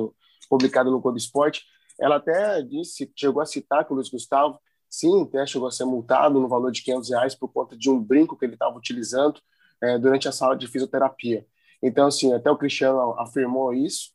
publicada 0.48 0.90
no 0.90 1.00
Clube 1.00 1.18
Esporte, 1.18 1.64
ela 1.98 2.16
até 2.16 2.60
disse, 2.62 3.10
chegou 3.16 3.40
a 3.40 3.46
citar 3.46 3.84
que 3.84 3.92
o 3.92 3.94
Luiz 3.94 4.08
Gustavo, 4.08 4.58
sim, 4.88 5.22
até 5.22 5.46
chegou 5.46 5.68
a 5.68 5.70
ser 5.70 5.84
multado 5.84 6.40
no 6.40 6.48
valor 6.48 6.70
de 6.70 6.82
500 6.82 7.10
reais 7.10 7.34
por 7.34 7.48
conta 7.52 7.76
de 7.76 7.88
um 7.88 8.02
brinco 8.02 8.36
que 8.36 8.44
ele 8.44 8.54
estava 8.54 8.76
utilizando 8.76 9.40
é, 9.82 9.98
durante 9.98 10.28
a 10.28 10.32
sala 10.32 10.56
de 10.56 10.66
fisioterapia. 10.66 11.46
Então, 11.82 12.06
assim, 12.06 12.32
até 12.32 12.50
o 12.50 12.56
Cristiano 12.56 13.14
afirmou 13.18 13.72
isso, 13.72 14.10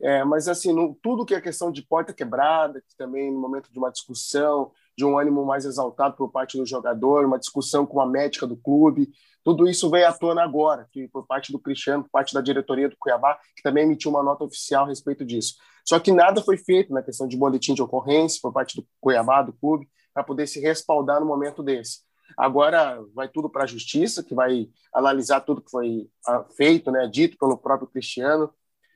é, 0.00 0.24
mas, 0.24 0.48
assim, 0.48 0.72
no, 0.72 0.94
tudo 1.02 1.24
que 1.24 1.34
é 1.34 1.40
questão 1.40 1.70
de 1.70 1.82
porta 1.82 2.12
quebrada, 2.12 2.80
que 2.80 2.96
também 2.96 3.32
no 3.32 3.40
momento 3.40 3.72
de 3.72 3.78
uma 3.78 3.90
discussão, 3.90 4.72
de 4.96 5.04
um 5.04 5.18
ânimo 5.18 5.44
mais 5.44 5.64
exaltado 5.64 6.16
por 6.16 6.30
parte 6.30 6.56
do 6.56 6.66
jogador, 6.66 7.24
uma 7.24 7.38
discussão 7.38 7.86
com 7.86 8.00
a 8.00 8.06
médica 8.06 8.46
do 8.46 8.56
clube, 8.56 9.10
tudo 9.44 9.68
isso 9.68 9.90
veio 9.90 10.08
à 10.08 10.12
tona 10.12 10.42
agora, 10.42 10.88
que 10.90 11.06
por 11.08 11.26
parte 11.26 11.52
do 11.52 11.58
Cristiano, 11.58 12.02
por 12.04 12.10
parte 12.10 12.32
da 12.32 12.40
diretoria 12.40 12.88
do 12.88 12.96
Cuiabá, 12.98 13.38
que 13.54 13.62
também 13.62 13.84
emitiu 13.84 14.10
uma 14.10 14.22
nota 14.22 14.44
oficial 14.44 14.84
a 14.84 14.88
respeito 14.88 15.24
disso. 15.24 15.56
Só 15.84 16.00
que 16.00 16.10
nada 16.10 16.40
foi 16.42 16.56
feito 16.56 16.92
na 16.92 17.02
questão 17.02 17.28
de 17.28 17.36
boletim 17.36 17.74
de 17.74 17.82
ocorrência 17.82 18.38
por 18.40 18.52
parte 18.52 18.76
do 18.76 18.86
Cuiabá, 19.00 19.42
do 19.42 19.52
clube, 19.52 19.88
para 20.14 20.24
poder 20.24 20.46
se 20.46 20.60
respaldar 20.60 21.20
no 21.20 21.26
momento 21.26 21.62
desse. 21.62 22.00
Agora 22.36 23.02
vai 23.14 23.28
tudo 23.28 23.48
para 23.48 23.64
a 23.64 23.66
justiça, 23.66 24.22
que 24.22 24.34
vai 24.34 24.68
analisar 24.92 25.40
tudo 25.40 25.60
que 25.60 25.70
foi 25.70 26.08
ah, 26.26 26.44
feito, 26.56 26.90
né, 26.90 27.06
dito 27.06 27.36
pelo 27.38 27.56
próprio 27.56 27.88
Cristiano. 27.88 28.52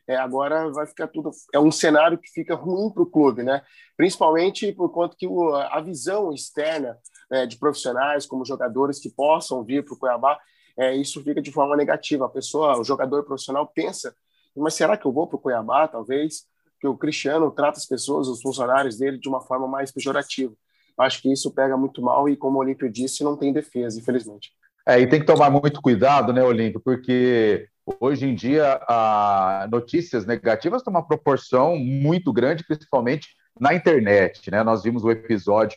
É, 0.06 0.16
agora 0.16 0.70
vai 0.70 0.86
ficar 0.86 1.06
tudo. 1.08 1.30
É 1.52 1.60
um 1.60 1.70
cenário 1.70 2.16
que 2.16 2.30
fica 2.30 2.54
ruim 2.54 2.90
para 2.90 3.02
o 3.02 3.10
clube, 3.10 3.42
né? 3.42 3.62
Principalmente 3.94 4.72
por 4.72 4.88
conta 4.90 5.14
que 5.14 5.26
o, 5.26 5.54
a 5.54 5.80
visão 5.82 6.32
externa 6.32 6.98
é, 7.30 7.44
de 7.44 7.58
profissionais, 7.58 8.24
como 8.24 8.42
jogadores 8.42 8.98
que 8.98 9.10
possam 9.10 9.62
vir 9.62 9.84
para 9.84 9.92
o 9.92 9.98
Cuiabá, 9.98 10.40
é, 10.78 10.96
isso 10.96 11.22
fica 11.22 11.42
de 11.42 11.52
forma 11.52 11.76
negativa. 11.76 12.24
A 12.24 12.30
pessoa, 12.30 12.78
o 12.78 12.84
jogador 12.84 13.24
profissional 13.24 13.66
pensa, 13.66 14.14
mas 14.56 14.72
será 14.74 14.96
que 14.96 15.04
eu 15.04 15.12
vou 15.12 15.26
para 15.26 15.36
o 15.36 15.40
Cuiabá, 15.40 15.86
talvez? 15.86 16.46
Que 16.80 16.86
o 16.86 16.96
Cristiano 16.96 17.50
trata 17.50 17.76
as 17.76 17.84
pessoas, 17.84 18.28
os 18.28 18.40
funcionários 18.40 18.96
dele, 18.96 19.18
de 19.18 19.28
uma 19.28 19.42
forma 19.42 19.68
mais 19.68 19.92
pejorativa. 19.92 20.54
Acho 20.98 21.22
que 21.22 21.32
isso 21.32 21.50
pega 21.52 21.76
muito 21.76 22.02
mal 22.02 22.28
e, 22.28 22.36
como 22.36 22.58
o 22.58 22.60
Olímpio 22.60 22.90
disse, 22.90 23.22
não 23.22 23.36
tem 23.36 23.52
defesa, 23.52 23.98
infelizmente. 23.98 24.50
É, 24.86 24.98
e 24.98 25.06
tem 25.06 25.20
que 25.20 25.26
tomar 25.26 25.50
muito 25.50 25.80
cuidado, 25.80 26.32
né, 26.32 26.42
Olímpio, 26.42 26.80
porque 26.80 27.68
hoje 28.00 28.26
em 28.26 28.34
dia 28.34 28.80
a 28.88 29.68
notícias 29.70 30.26
negativas 30.26 30.82
têm 30.82 30.90
uma 30.90 31.06
proporção 31.06 31.76
muito 31.76 32.32
grande, 32.32 32.64
principalmente 32.64 33.28
na 33.60 33.74
internet, 33.74 34.50
né? 34.50 34.62
Nós 34.62 34.82
vimos 34.82 35.04
o 35.04 35.10
episódio 35.10 35.76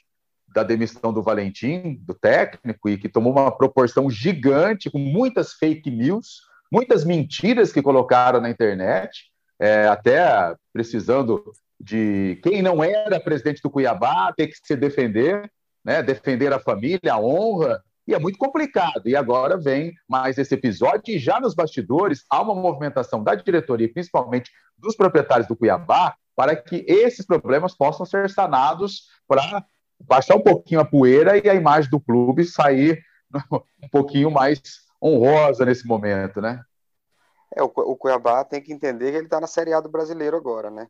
da 0.54 0.64
demissão 0.64 1.14
do 1.14 1.22
Valentim, 1.22 2.00
do 2.02 2.14
técnico, 2.14 2.90
e 2.90 2.98
que 2.98 3.10
tomou 3.10 3.32
uma 3.32 3.52
proporção 3.52 4.10
gigante, 4.10 4.90
com 4.90 5.00
muitas 5.00 5.54
fake 5.54 5.90
news, 5.90 6.42
muitas 6.72 7.06
mentiras 7.06 7.72
que 7.72 7.82
colocaram 7.82 8.42
na 8.42 8.50
internet, 8.50 9.32
é, 9.60 9.88
até 9.88 10.56
precisando 10.74 11.52
de 11.82 12.40
quem 12.44 12.62
não 12.62 12.84
era 12.84 13.20
presidente 13.20 13.62
do 13.62 13.70
Cuiabá 13.70 14.32
ter 14.38 14.48
que 14.48 14.56
se 14.62 14.76
defender, 14.76 15.52
né, 15.84 16.04
defender 16.04 16.54
a 16.54 16.60
família, 16.60 17.14
a 17.14 17.20
honra, 17.20 17.84
e 18.08 18.14
é 18.14 18.20
muito 18.20 18.38
complicado. 18.38 19.08
E 19.08 19.16
agora 19.16 19.58
vem 19.58 19.94
mais 20.08 20.38
esse 20.38 20.54
episódio, 20.54 21.16
e 21.16 21.20
já 21.20 21.40
nos 21.40 21.56
bastidores 21.56 22.24
há 22.30 22.42
uma 22.42 22.54
movimentação 22.54 23.24
da 23.24 23.34
diretoria, 23.34 23.92
principalmente 23.92 24.52
dos 24.78 24.96
proprietários 24.96 25.48
do 25.48 25.56
Cuiabá, 25.56 26.16
para 26.36 26.56
que 26.56 26.86
esses 26.88 27.26
problemas 27.26 27.76
possam 27.76 28.06
ser 28.06 28.30
sanados 28.30 29.08
para 29.28 29.66
baixar 30.00 30.36
um 30.36 30.42
pouquinho 30.42 30.82
a 30.82 30.86
poeira 30.86 31.38
e 31.38 31.50
a 31.50 31.56
imagem 31.56 31.90
do 31.90 32.00
clube 32.00 32.46
sair 32.46 33.02
um 33.52 33.90
pouquinho 33.92 34.30
mais 34.30 34.62
honrosa 35.02 35.66
nesse 35.66 35.88
momento, 35.88 36.40
né? 36.42 36.62
É, 37.56 37.62
o, 37.62 37.70
Cuiabá 37.70 38.46
tem 38.46 38.62
que 38.62 38.72
entender 38.72 39.12
que 39.12 39.18
ele 39.18 39.26
está 39.26 39.40
na 39.42 39.48
Série 39.48 39.74
A 39.74 39.82
do 39.82 39.90
brasileiro 39.90 40.38
agora, 40.38 40.70
né? 40.70 40.88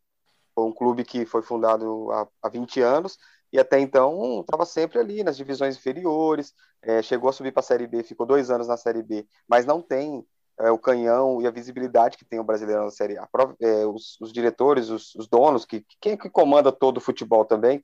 Foi 0.62 0.68
um 0.68 0.72
clube 0.72 1.04
que 1.04 1.26
foi 1.26 1.42
fundado 1.42 2.12
há, 2.12 2.28
há 2.44 2.50
20 2.50 2.82
anos 2.82 3.18
e 3.52 3.60
até 3.60 3.80
então 3.80 4.42
estava 4.42 4.64
sempre 4.64 5.00
ali 5.00 5.24
nas 5.24 5.36
divisões 5.36 5.76
inferiores, 5.76 6.54
é, 6.84 7.02
chegou 7.02 7.30
a 7.30 7.34
subir 7.34 7.52
para 7.52 7.62
a 7.62 7.64
Série 7.64 7.88
B, 7.88 8.04
ficou 8.04 8.28
dois 8.28 8.52
anos 8.52 8.68
na 8.68 8.78
Série 8.78 9.02
B, 9.02 9.28
mas 9.48 9.66
não 9.66 9.82
tem 9.82 10.24
é, 10.60 10.70
o 10.70 10.78
canhão 10.78 11.42
e 11.42 11.48
a 11.48 11.52
visibilidade 11.52 12.16
que 12.16 12.24
tem 12.24 12.40
o 12.40 12.44
brasileiro 12.44 12.86
na 12.86 12.92
Série 12.92 13.18
A. 13.18 13.28
É, 13.60 13.88
os, 13.88 14.22
os, 14.22 14.32
diretores, 14.32 14.90
os, 14.90 15.16
os 15.16 15.28
donos, 15.28 15.66
que, 15.66 15.84
quem 16.00 16.14
é 16.14 16.18
que 16.18 16.30
comanda 16.30 16.72
todo 16.72 16.98
o 16.98 17.02
futebol 17.02 17.44
também, 17.44 17.84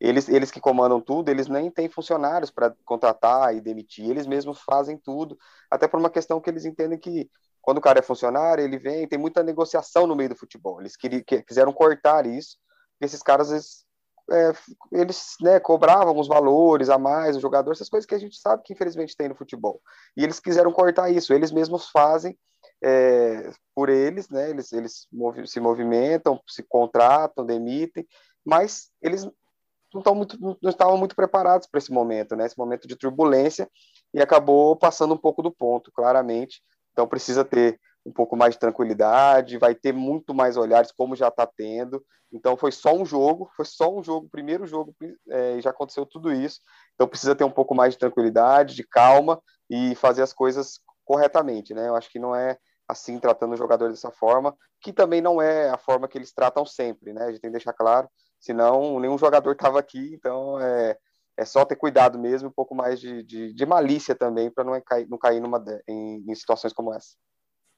eles, 0.00 0.26
eles 0.26 0.50
que 0.50 0.60
comandam 0.60 0.98
tudo, 0.98 1.28
eles 1.28 1.46
nem 1.46 1.70
têm 1.70 1.90
funcionários 1.90 2.50
para 2.50 2.74
contratar 2.86 3.54
e 3.54 3.60
demitir, 3.60 4.08
eles 4.08 4.26
mesmos 4.26 4.60
fazem 4.62 4.96
tudo, 4.96 5.36
até 5.70 5.86
por 5.86 6.00
uma 6.00 6.10
questão 6.10 6.40
que 6.40 6.48
eles 6.48 6.64
entendem 6.64 6.98
que 6.98 7.30
quando 7.64 7.78
o 7.78 7.80
cara 7.80 7.98
é 7.98 8.02
funcionário, 8.02 8.62
ele 8.62 8.78
vem, 8.78 9.08
tem 9.08 9.18
muita 9.18 9.42
negociação 9.42 10.06
no 10.06 10.14
meio 10.14 10.28
do 10.28 10.36
futebol. 10.36 10.80
Eles 10.80 10.96
queriam, 10.96 11.22
quiseram 11.46 11.72
cortar 11.72 12.26
isso, 12.26 12.58
porque 12.92 13.06
esses 13.06 13.22
caras, 13.22 13.50
eles, 13.50 13.84
é, 14.30 14.52
eles 14.92 15.34
né, 15.40 15.58
cobravam 15.58 16.08
alguns 16.08 16.28
valores 16.28 16.90
a 16.90 16.98
mais, 16.98 17.36
o 17.36 17.40
jogador, 17.40 17.72
essas 17.72 17.88
coisas 17.88 18.06
que 18.06 18.14
a 18.14 18.18
gente 18.18 18.36
sabe 18.36 18.62
que 18.62 18.74
infelizmente 18.74 19.16
tem 19.16 19.28
no 19.28 19.34
futebol. 19.34 19.80
E 20.16 20.22
eles 20.22 20.38
quiseram 20.38 20.72
cortar 20.72 21.10
isso, 21.10 21.32
eles 21.32 21.50
mesmos 21.50 21.88
fazem 21.90 22.38
é, 22.82 23.50
por 23.74 23.88
eles, 23.88 24.28
né, 24.28 24.50
eles, 24.50 24.70
eles 24.72 25.08
se 25.46 25.58
movimentam, 25.58 26.38
se 26.46 26.62
contratam, 26.62 27.46
demitem, 27.46 28.06
mas 28.44 28.90
eles 29.00 29.24
não, 29.24 30.00
estão 30.00 30.14
muito, 30.14 30.38
não 30.40 30.70
estavam 30.70 30.98
muito 30.98 31.16
preparados 31.16 31.66
para 31.66 31.78
esse 31.78 31.92
momento, 31.92 32.36
né? 32.36 32.44
Esse 32.44 32.58
momento 32.58 32.86
de 32.86 32.96
turbulência 32.96 33.70
e 34.12 34.20
acabou 34.20 34.76
passando 34.76 35.14
um 35.14 35.18
pouco 35.18 35.40
do 35.40 35.52
ponto, 35.52 35.90
claramente. 35.92 36.60
Então 36.94 37.06
precisa 37.06 37.44
ter 37.44 37.78
um 38.06 38.12
pouco 38.12 38.36
mais 38.36 38.54
de 38.54 38.60
tranquilidade, 38.60 39.58
vai 39.58 39.74
ter 39.74 39.92
muito 39.92 40.32
mais 40.32 40.56
olhares, 40.56 40.92
como 40.92 41.16
já 41.16 41.28
está 41.28 41.46
tendo. 41.46 42.04
Então 42.32 42.56
foi 42.56 42.70
só 42.70 42.94
um 42.94 43.04
jogo, 43.04 43.50
foi 43.56 43.64
só 43.64 43.92
um 43.92 44.02
jogo, 44.02 44.28
primeiro 44.28 44.66
jogo, 44.66 44.94
é, 45.30 45.60
já 45.60 45.70
aconteceu 45.70 46.06
tudo 46.06 46.32
isso. 46.32 46.60
Então 46.94 47.08
precisa 47.08 47.34
ter 47.34 47.44
um 47.44 47.50
pouco 47.50 47.74
mais 47.74 47.94
de 47.94 47.98
tranquilidade, 47.98 48.74
de 48.74 48.86
calma 48.86 49.42
e 49.68 49.94
fazer 49.96 50.22
as 50.22 50.32
coisas 50.32 50.80
corretamente, 51.04 51.74
né? 51.74 51.88
Eu 51.88 51.96
acho 51.96 52.10
que 52.10 52.18
não 52.18 52.34
é 52.34 52.56
assim 52.88 53.18
tratando 53.18 53.54
o 53.54 53.56
jogador 53.56 53.88
dessa 53.90 54.10
forma, 54.10 54.54
que 54.80 54.92
também 54.92 55.20
não 55.20 55.40
é 55.40 55.70
a 55.70 55.78
forma 55.78 56.06
que 56.06 56.18
eles 56.18 56.32
tratam 56.32 56.66
sempre, 56.66 57.12
né? 57.12 57.24
A 57.24 57.30
gente 57.30 57.40
tem 57.40 57.50
que 57.50 57.56
deixar 57.56 57.72
claro, 57.72 58.08
senão 58.38 59.00
nenhum 59.00 59.16
jogador 59.16 59.52
estava 59.52 59.78
aqui, 59.78 60.12
então 60.14 60.60
é, 60.60 60.96
é 61.36 61.44
só 61.44 61.64
ter 61.64 61.76
cuidado 61.76 62.18
mesmo, 62.18 62.48
um 62.48 62.52
pouco 62.52 62.74
mais 62.74 63.00
de, 63.00 63.22
de, 63.22 63.52
de 63.52 63.66
malícia 63.66 64.14
também, 64.14 64.50
para 64.50 64.64
não 64.64 64.80
cair, 64.80 65.08
não 65.08 65.18
cair 65.18 65.40
numa, 65.40 65.62
em, 65.88 66.24
em 66.28 66.34
situações 66.34 66.72
como 66.72 66.92
essa. 66.92 67.16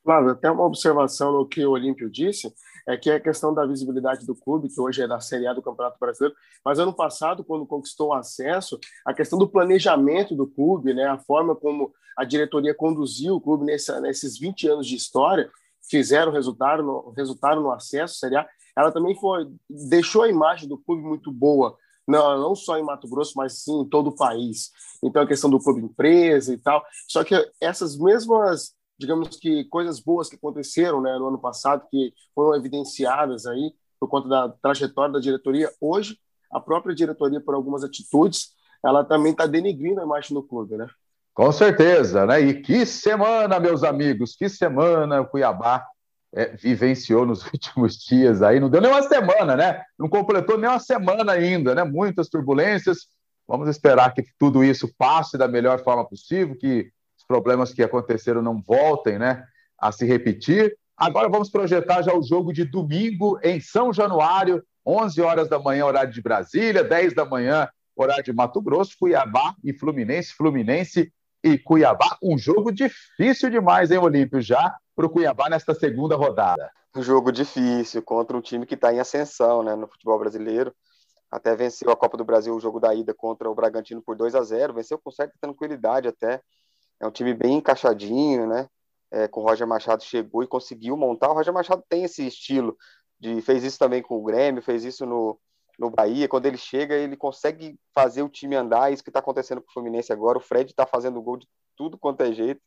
Claro, 0.04 0.30
até 0.30 0.48
uma 0.48 0.64
observação 0.64 1.32
no 1.32 1.48
que 1.48 1.66
o 1.66 1.72
Olímpio 1.72 2.08
disse, 2.08 2.54
é 2.86 2.96
que 2.96 3.10
é 3.10 3.16
a 3.16 3.20
questão 3.20 3.52
da 3.52 3.66
visibilidade 3.66 4.24
do 4.24 4.36
clube, 4.36 4.68
que 4.68 4.80
hoje 4.80 5.02
é 5.02 5.08
da 5.08 5.18
Série 5.18 5.48
A 5.48 5.52
do 5.52 5.60
Campeonato 5.60 5.98
Brasileiro, 5.98 6.36
mas 6.64 6.78
ano 6.78 6.94
passado, 6.94 7.42
quando 7.42 7.66
conquistou 7.66 8.10
o 8.10 8.14
acesso, 8.14 8.78
a 9.04 9.12
questão 9.12 9.36
do 9.36 9.48
planejamento 9.48 10.36
do 10.36 10.46
clube, 10.46 10.94
né, 10.94 11.06
a 11.06 11.18
forma 11.18 11.56
como 11.56 11.92
a 12.16 12.24
diretoria 12.24 12.72
conduziu 12.72 13.34
o 13.34 13.40
clube 13.40 13.64
nesses 13.64 14.38
20 14.38 14.68
anos 14.68 14.86
de 14.86 14.94
história, 14.94 15.50
fizeram 15.90 16.30
resultado 16.30 16.84
no, 16.84 17.10
resultado 17.10 17.60
no 17.60 17.72
acesso 17.72 18.20
Série 18.20 18.36
A, 18.36 18.46
ela 18.76 18.92
também 18.92 19.18
foi, 19.18 19.48
deixou 19.68 20.22
a 20.22 20.28
imagem 20.28 20.68
do 20.68 20.78
clube 20.78 21.02
muito 21.02 21.32
boa, 21.32 21.76
não, 22.06 22.38
não 22.38 22.54
só 22.54 22.78
em 22.78 22.84
Mato 22.84 23.08
Grosso, 23.08 23.32
mas 23.36 23.64
sim 23.64 23.80
em 23.80 23.88
todo 23.88 24.08
o 24.08 24.16
país. 24.16 24.70
Então, 25.02 25.22
a 25.22 25.26
questão 25.26 25.50
do 25.50 25.58
clube 25.58 25.80
empresa 25.80 26.52
e 26.52 26.58
tal. 26.58 26.84
Só 27.08 27.24
que 27.24 27.34
essas 27.60 27.98
mesmas 27.98 28.76
digamos 28.98 29.36
que 29.36 29.64
coisas 29.64 30.00
boas 30.00 30.28
que 30.28 30.36
aconteceram 30.36 31.00
né, 31.00 31.16
no 31.18 31.28
ano 31.28 31.38
passado, 31.38 31.86
que 31.90 32.12
foram 32.34 32.58
evidenciadas 32.58 33.46
aí 33.46 33.72
por 34.00 34.08
conta 34.08 34.28
da 34.28 34.48
trajetória 34.48 35.12
da 35.12 35.20
diretoria. 35.20 35.70
Hoje, 35.80 36.18
a 36.50 36.60
própria 36.60 36.94
diretoria, 36.94 37.40
por 37.40 37.54
algumas 37.54 37.84
atitudes, 37.84 38.54
ela 38.84 39.04
também 39.04 39.32
está 39.32 39.46
denigrindo 39.46 40.00
a 40.00 40.04
imagem 40.04 40.34
do 40.34 40.42
clube, 40.42 40.76
né? 40.76 40.86
Com 41.34 41.52
certeza, 41.52 42.24
né? 42.24 42.40
E 42.40 42.62
que 42.62 42.86
semana, 42.86 43.60
meus 43.60 43.82
amigos, 43.82 44.34
que 44.34 44.48
semana 44.48 45.24
Cuiabá 45.24 45.86
é, 46.36 46.54
vivenciou 46.54 47.24
nos 47.24 47.42
últimos 47.50 47.96
dias 47.96 48.42
aí. 48.42 48.60
Não 48.60 48.68
deu 48.68 48.80
nem 48.80 48.90
uma 48.90 49.02
semana, 49.02 49.56
né? 49.56 49.82
Não 49.98 50.08
completou 50.08 50.58
nem 50.58 50.68
uma 50.68 50.78
semana 50.78 51.32
ainda, 51.32 51.74
né? 51.74 51.82
Muitas 51.82 52.28
turbulências. 52.28 53.08
Vamos 53.48 53.68
esperar 53.68 54.12
que 54.12 54.22
tudo 54.38 54.62
isso 54.62 54.92
passe 54.98 55.38
da 55.38 55.48
melhor 55.48 55.82
forma 55.82 56.04
possível, 56.04 56.56
que 56.56 56.90
problemas 57.26 57.72
que 57.72 57.82
aconteceram 57.82 58.40
não 58.40 58.60
voltem 58.60 59.18
né, 59.18 59.44
a 59.78 59.92
se 59.92 60.06
repetir. 60.06 60.76
Agora 60.96 61.28
vamos 61.28 61.50
projetar 61.50 62.02
já 62.02 62.14
o 62.14 62.22
jogo 62.22 62.52
de 62.52 62.64
domingo 62.64 63.38
em 63.42 63.60
São 63.60 63.92
Januário, 63.92 64.62
11 64.86 65.20
horas 65.20 65.48
da 65.48 65.58
manhã, 65.58 65.84
horário 65.84 66.12
de 66.12 66.22
Brasília, 66.22 66.82
10 66.82 67.14
da 67.14 67.24
manhã, 67.24 67.68
horário 67.94 68.24
de 68.24 68.32
Mato 68.32 68.60
Grosso, 68.60 68.96
Cuiabá 68.98 69.54
e 69.62 69.72
Fluminense, 69.72 70.32
Fluminense 70.34 71.12
e 71.42 71.58
Cuiabá. 71.58 72.16
Um 72.22 72.38
jogo 72.38 72.72
difícil 72.72 73.50
demais, 73.50 73.90
hein, 73.90 73.98
Olímpio, 73.98 74.40
já 74.40 74.74
para 74.96 75.04
o 75.04 75.10
Cuiabá 75.10 75.50
nesta 75.50 75.74
segunda 75.74 76.16
rodada. 76.16 76.72
Um 76.96 77.02
jogo 77.02 77.30
difícil 77.30 78.02
contra 78.02 78.34
um 78.34 78.40
time 78.40 78.64
que 78.64 78.74
está 78.74 78.92
em 78.92 78.98
ascensão 78.98 79.62
né, 79.62 79.76
no 79.76 79.86
futebol 79.86 80.18
brasileiro. 80.18 80.74
Até 81.30 81.54
venceu 81.54 81.90
a 81.90 81.96
Copa 81.96 82.16
do 82.16 82.24
Brasil, 82.24 82.56
o 82.56 82.60
jogo 82.60 82.80
da 82.80 82.94
ida 82.94 83.12
contra 83.12 83.50
o 83.50 83.54
Bragantino 83.54 84.00
por 84.00 84.16
2 84.16 84.34
a 84.34 84.42
0 84.42 84.72
venceu 84.72 84.98
com 84.98 85.10
certa 85.10 85.34
tranquilidade 85.38 86.08
até. 86.08 86.40
É 86.98 87.06
um 87.06 87.10
time 87.10 87.34
bem 87.34 87.58
encaixadinho, 87.58 88.46
né? 88.46 88.66
É, 89.10 89.28
com 89.28 89.42
o 89.42 89.44
Roger 89.44 89.66
Machado 89.66 90.02
chegou 90.02 90.42
e 90.42 90.46
conseguiu 90.46 90.96
montar. 90.96 91.30
O 91.30 91.34
Roger 91.34 91.52
Machado 91.52 91.84
tem 91.88 92.04
esse 92.04 92.26
estilo 92.26 92.74
de 93.20 93.42
fez 93.42 93.62
isso 93.64 93.78
também 93.78 94.02
com 94.02 94.16
o 94.16 94.22
Grêmio, 94.22 94.62
fez 94.62 94.82
isso 94.82 95.04
no, 95.04 95.38
no 95.78 95.90
Bahia. 95.90 96.26
Quando 96.26 96.46
ele 96.46 96.56
chega, 96.56 96.94
ele 96.94 97.16
consegue 97.18 97.78
fazer 97.94 98.22
o 98.22 98.30
time 98.30 98.56
andar. 98.56 98.90
Isso 98.90 99.04
que 99.04 99.10
está 99.10 99.20
acontecendo 99.20 99.60
com 99.60 99.68
o 99.68 99.72
Fluminense 99.72 100.10
agora. 100.10 100.38
O 100.38 100.40
Fred 100.40 100.70
está 100.70 100.86
fazendo 100.86 101.20
gol 101.20 101.36
de 101.36 101.46
tudo 101.76 101.98
quanto 101.98 102.22
é 102.22 102.32
jeito, 102.32 102.62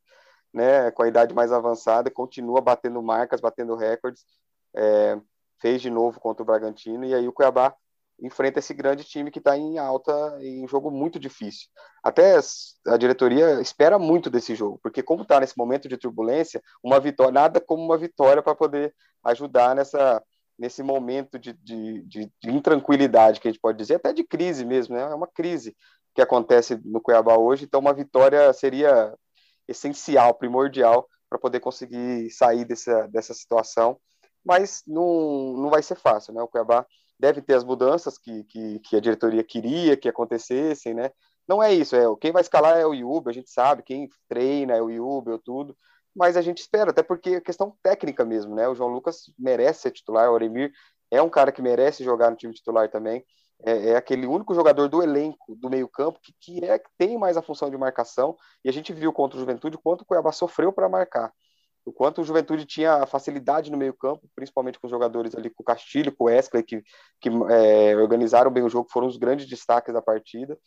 né? 0.53 0.91
Com 0.91 1.03
a 1.03 1.07
idade 1.07 1.33
mais 1.33 1.51
avançada, 1.51 2.12
continua 2.12 2.62
batendo 2.62 3.01
marcas, 3.01 3.41
batendo 3.41 3.75
recordes. 3.75 4.25
É, 4.75 5.19
fez 5.59 5.81
de 5.81 5.89
novo 5.89 6.19
contra 6.19 6.43
o 6.43 6.45
Bragantino 6.45 7.05
e 7.05 7.13
aí 7.13 7.27
o 7.27 7.33
Cuiabá 7.33 7.75
enfrenta 8.21 8.59
esse 8.59 8.73
grande 8.73 9.03
time 9.03 9.31
que 9.31 9.39
está 9.39 9.57
em 9.57 9.77
alta, 9.77 10.12
em 10.41 10.63
um 10.63 10.67
jogo 10.67 10.91
muito 10.91 11.19
difícil. 11.19 11.67
Até 12.03 12.38
a 12.88 12.97
diretoria 12.97 13.62
espera 13.62 13.97
muito 13.97 14.29
desse 14.29 14.55
jogo, 14.55 14.79
porque 14.83 15.01
como 15.01 15.23
está 15.23 15.39
nesse 15.39 15.57
momento 15.57 15.88
de 15.88 15.97
turbulência, 15.97 16.62
uma 16.83 16.99
vitória, 16.99 17.31
nada 17.31 17.62
como 17.62 17.83
uma 17.83 17.97
vitória 17.97 18.41
para 18.41 18.55
poder 18.55 18.93
ajudar 19.23 19.75
nessa 19.75 20.21
nesse 20.57 20.83
momento 20.83 21.39
de, 21.39 21.53
de, 21.53 22.01
de, 22.01 22.31
de, 22.43 22.49
intranquilidade 22.51 23.39
que 23.39 23.47
a 23.47 23.51
gente 23.51 23.62
pode 23.62 23.77
dizer, 23.77 23.95
até 23.95 24.12
de 24.12 24.25
crise 24.25 24.65
mesmo, 24.65 24.93
né? 24.93 25.03
É 25.03 25.15
uma 25.15 25.25
crise 25.25 25.73
que 26.13 26.21
acontece 26.21 26.77
no 26.83 26.99
Cuiabá 26.99 27.38
hoje, 27.38 27.63
então 27.63 27.79
uma 27.79 27.93
vitória 27.93 28.51
seria 28.51 29.15
essencial, 29.69 30.34
primordial 30.34 31.08
para 31.29 31.39
poder 31.39 31.60
conseguir 31.60 32.29
sair 32.32 32.65
dessa, 32.65 33.08
dessa 33.08 33.34
situação, 33.34 33.99
mas 34.43 34.84
não, 34.88 35.53
não 35.53 35.69
vai 35.69 35.84
ser 35.84 35.95
fácil, 35.95 36.34
né? 36.34 36.41
O 36.41 36.47
Cuiabá 36.47 36.86
deve 37.19 37.41
ter 37.41 37.53
as 37.53 37.63
mudanças 37.63 38.17
que, 38.17 38.43
que, 38.45 38.79
que, 38.79 38.95
a 38.95 38.99
diretoria 38.99 39.43
queria 39.43 39.95
que 39.95 40.10
acontecessem, 40.10 40.93
né? 40.93 41.12
Não 41.47 41.62
é 41.62 41.73
isso, 41.73 41.95
é 41.95 42.03
quem 42.19 42.32
vai 42.32 42.41
escalar 42.41 42.77
é 42.77 42.86
o 42.86 42.93
Yuba, 42.93 43.29
a 43.29 43.34
gente 43.34 43.49
sabe, 43.49 43.84
quem 43.84 44.10
treina 44.27 44.75
é 44.75 44.82
o 44.82 44.89
Yuba, 44.89 45.39
tudo, 45.43 45.77
mas 46.15 46.38
a 46.38 46.41
gente 46.41 46.60
espera, 46.60 46.91
até 46.91 47.03
porque 47.03 47.36
é 47.36 47.41
questão 47.41 47.75
técnica 47.84 48.25
mesmo, 48.25 48.55
né? 48.55 48.67
O 48.67 48.75
João 48.75 48.89
Lucas 48.89 49.32
merece 49.38 49.82
ser 49.82 49.91
titular, 49.91 50.29
o 50.29 50.34
Oremir 50.34 50.71
é 51.12 51.21
um 51.21 51.29
cara 51.29 51.51
que 51.51 51.62
merece 51.62 52.03
jogar 52.03 52.29
no 52.29 52.38
time 52.38 52.53
titular 52.53 52.89
também, 52.89 53.23
é, 53.63 53.89
é 53.89 53.95
aquele 53.95 54.26
único 54.26 54.54
jogador 54.54 54.88
do 54.88 55.02
elenco, 55.02 55.56
do 55.56 55.69
meio 55.69 55.88
campo, 55.88 56.19
que, 56.22 56.34
que 56.39 56.65
é 56.65 56.80
que 56.80 56.89
tem 56.98 57.17
mais 57.17 57.38
a 57.38 57.41
função 57.41 57.69
de 57.69 57.78
marcação, 57.78 58.38
e 58.63 58.69
a 58.69 58.74
gente 58.74 58.93
viu 58.93 59.12
contra 59.12 59.38
o 59.38 59.39
Juventude 59.39 59.78
quanto 59.78 60.02
o 60.02 60.06
Cuiabá 60.06 60.32
sofreu 60.32 60.72
para 60.72 60.89
marcar. 60.89 61.34
O 61.86 61.91
quanto 61.91 62.22
o 62.22 62.24
Juventude 62.24 62.65
tinha 62.65 63.06
facilidade 63.08 63.72
no 63.72 63.78
meio-campo, 63.78 64.28
principalmente 64.36 64.80
com 64.80 64.86
os 64.86 64.91
jogadores 64.91 65.36
ali, 65.36 65.50
com 65.50 65.63
o 65.63 65.65
Castilho, 65.65 66.15
com 66.15 66.26
o 66.26 66.28
Wesley, 66.28 66.62
que, 66.63 66.84
que 67.19 67.30
é, 67.50 67.95
organizaram 67.98 68.52
bem 68.52 68.63
o 68.63 68.69
jogo, 68.69 68.89
foram 68.91 69.08
os 69.08 69.17
grandes 69.17 69.48
destaques 69.48 69.93
da 69.93 70.02
partida. 70.02 70.58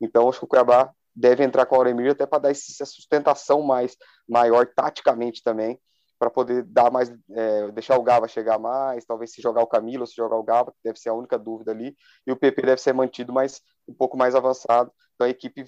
Então, 0.00 0.28
acho 0.28 0.38
que 0.38 0.44
o 0.44 0.48
Cuiabá 0.48 0.90
deve 1.14 1.44
entrar 1.44 1.66
com 1.66 1.74
o 1.74 1.78
Auremir 1.78 2.12
até 2.12 2.24
para 2.24 2.38
dar 2.38 2.50
essa 2.50 2.86
sustentação 2.86 3.62
mais 3.62 3.96
maior 4.28 4.66
taticamente 4.66 5.42
também, 5.42 5.78
para 6.20 6.28
poder 6.28 6.62
dar 6.64 6.90
mais, 6.90 7.10
é, 7.30 7.72
deixar 7.72 7.98
o 7.98 8.02
Gava 8.02 8.28
chegar 8.28 8.58
mais, 8.58 9.06
talvez 9.06 9.32
se 9.32 9.40
jogar 9.40 9.62
o 9.62 9.66
Camilo 9.66 10.06
se 10.06 10.14
jogar 10.14 10.36
o 10.36 10.42
Gava, 10.42 10.70
deve 10.84 11.00
ser 11.00 11.08
a 11.08 11.14
única 11.14 11.38
dúvida 11.38 11.70
ali, 11.70 11.96
e 12.26 12.30
o 12.30 12.36
PP 12.36 12.60
deve 12.60 12.80
ser 12.82 12.92
mantido 12.92 13.32
mais 13.32 13.62
um 13.88 13.94
pouco 13.94 14.18
mais 14.18 14.34
avançado. 14.34 14.92
Então 15.14 15.26
a 15.26 15.30
equipe 15.30 15.64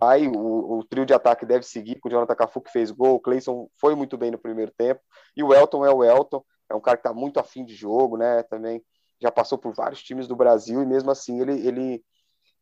vai, 0.00 0.28
o, 0.28 0.78
o, 0.78 0.84
trio 0.84 1.04
de 1.04 1.12
ataque 1.12 1.44
deve 1.44 1.64
seguir 1.64 1.98
com 1.98 2.08
o 2.08 2.10
Jonathan 2.10 2.36
Cafu 2.36 2.60
que 2.60 2.70
fez 2.70 2.92
gol, 2.92 3.16
o 3.16 3.20
Cleison 3.20 3.68
foi 3.80 3.96
muito 3.96 4.16
bem 4.16 4.30
no 4.30 4.38
primeiro 4.38 4.70
tempo, 4.78 5.00
e 5.36 5.42
o 5.42 5.52
Elton 5.52 5.84
é 5.84 5.92
o 5.92 6.04
Elton, 6.04 6.44
é 6.70 6.74
um 6.76 6.80
cara 6.80 6.96
que 6.96 7.00
está 7.00 7.12
muito 7.12 7.40
afim 7.40 7.64
de 7.64 7.74
jogo, 7.74 8.16
né? 8.16 8.44
Também 8.44 8.80
já 9.20 9.32
passou 9.32 9.58
por 9.58 9.74
vários 9.74 10.04
times 10.04 10.28
do 10.28 10.36
Brasil 10.36 10.80
e 10.82 10.86
mesmo 10.86 11.10
assim 11.10 11.40
ele, 11.40 11.66
ele, 11.66 12.04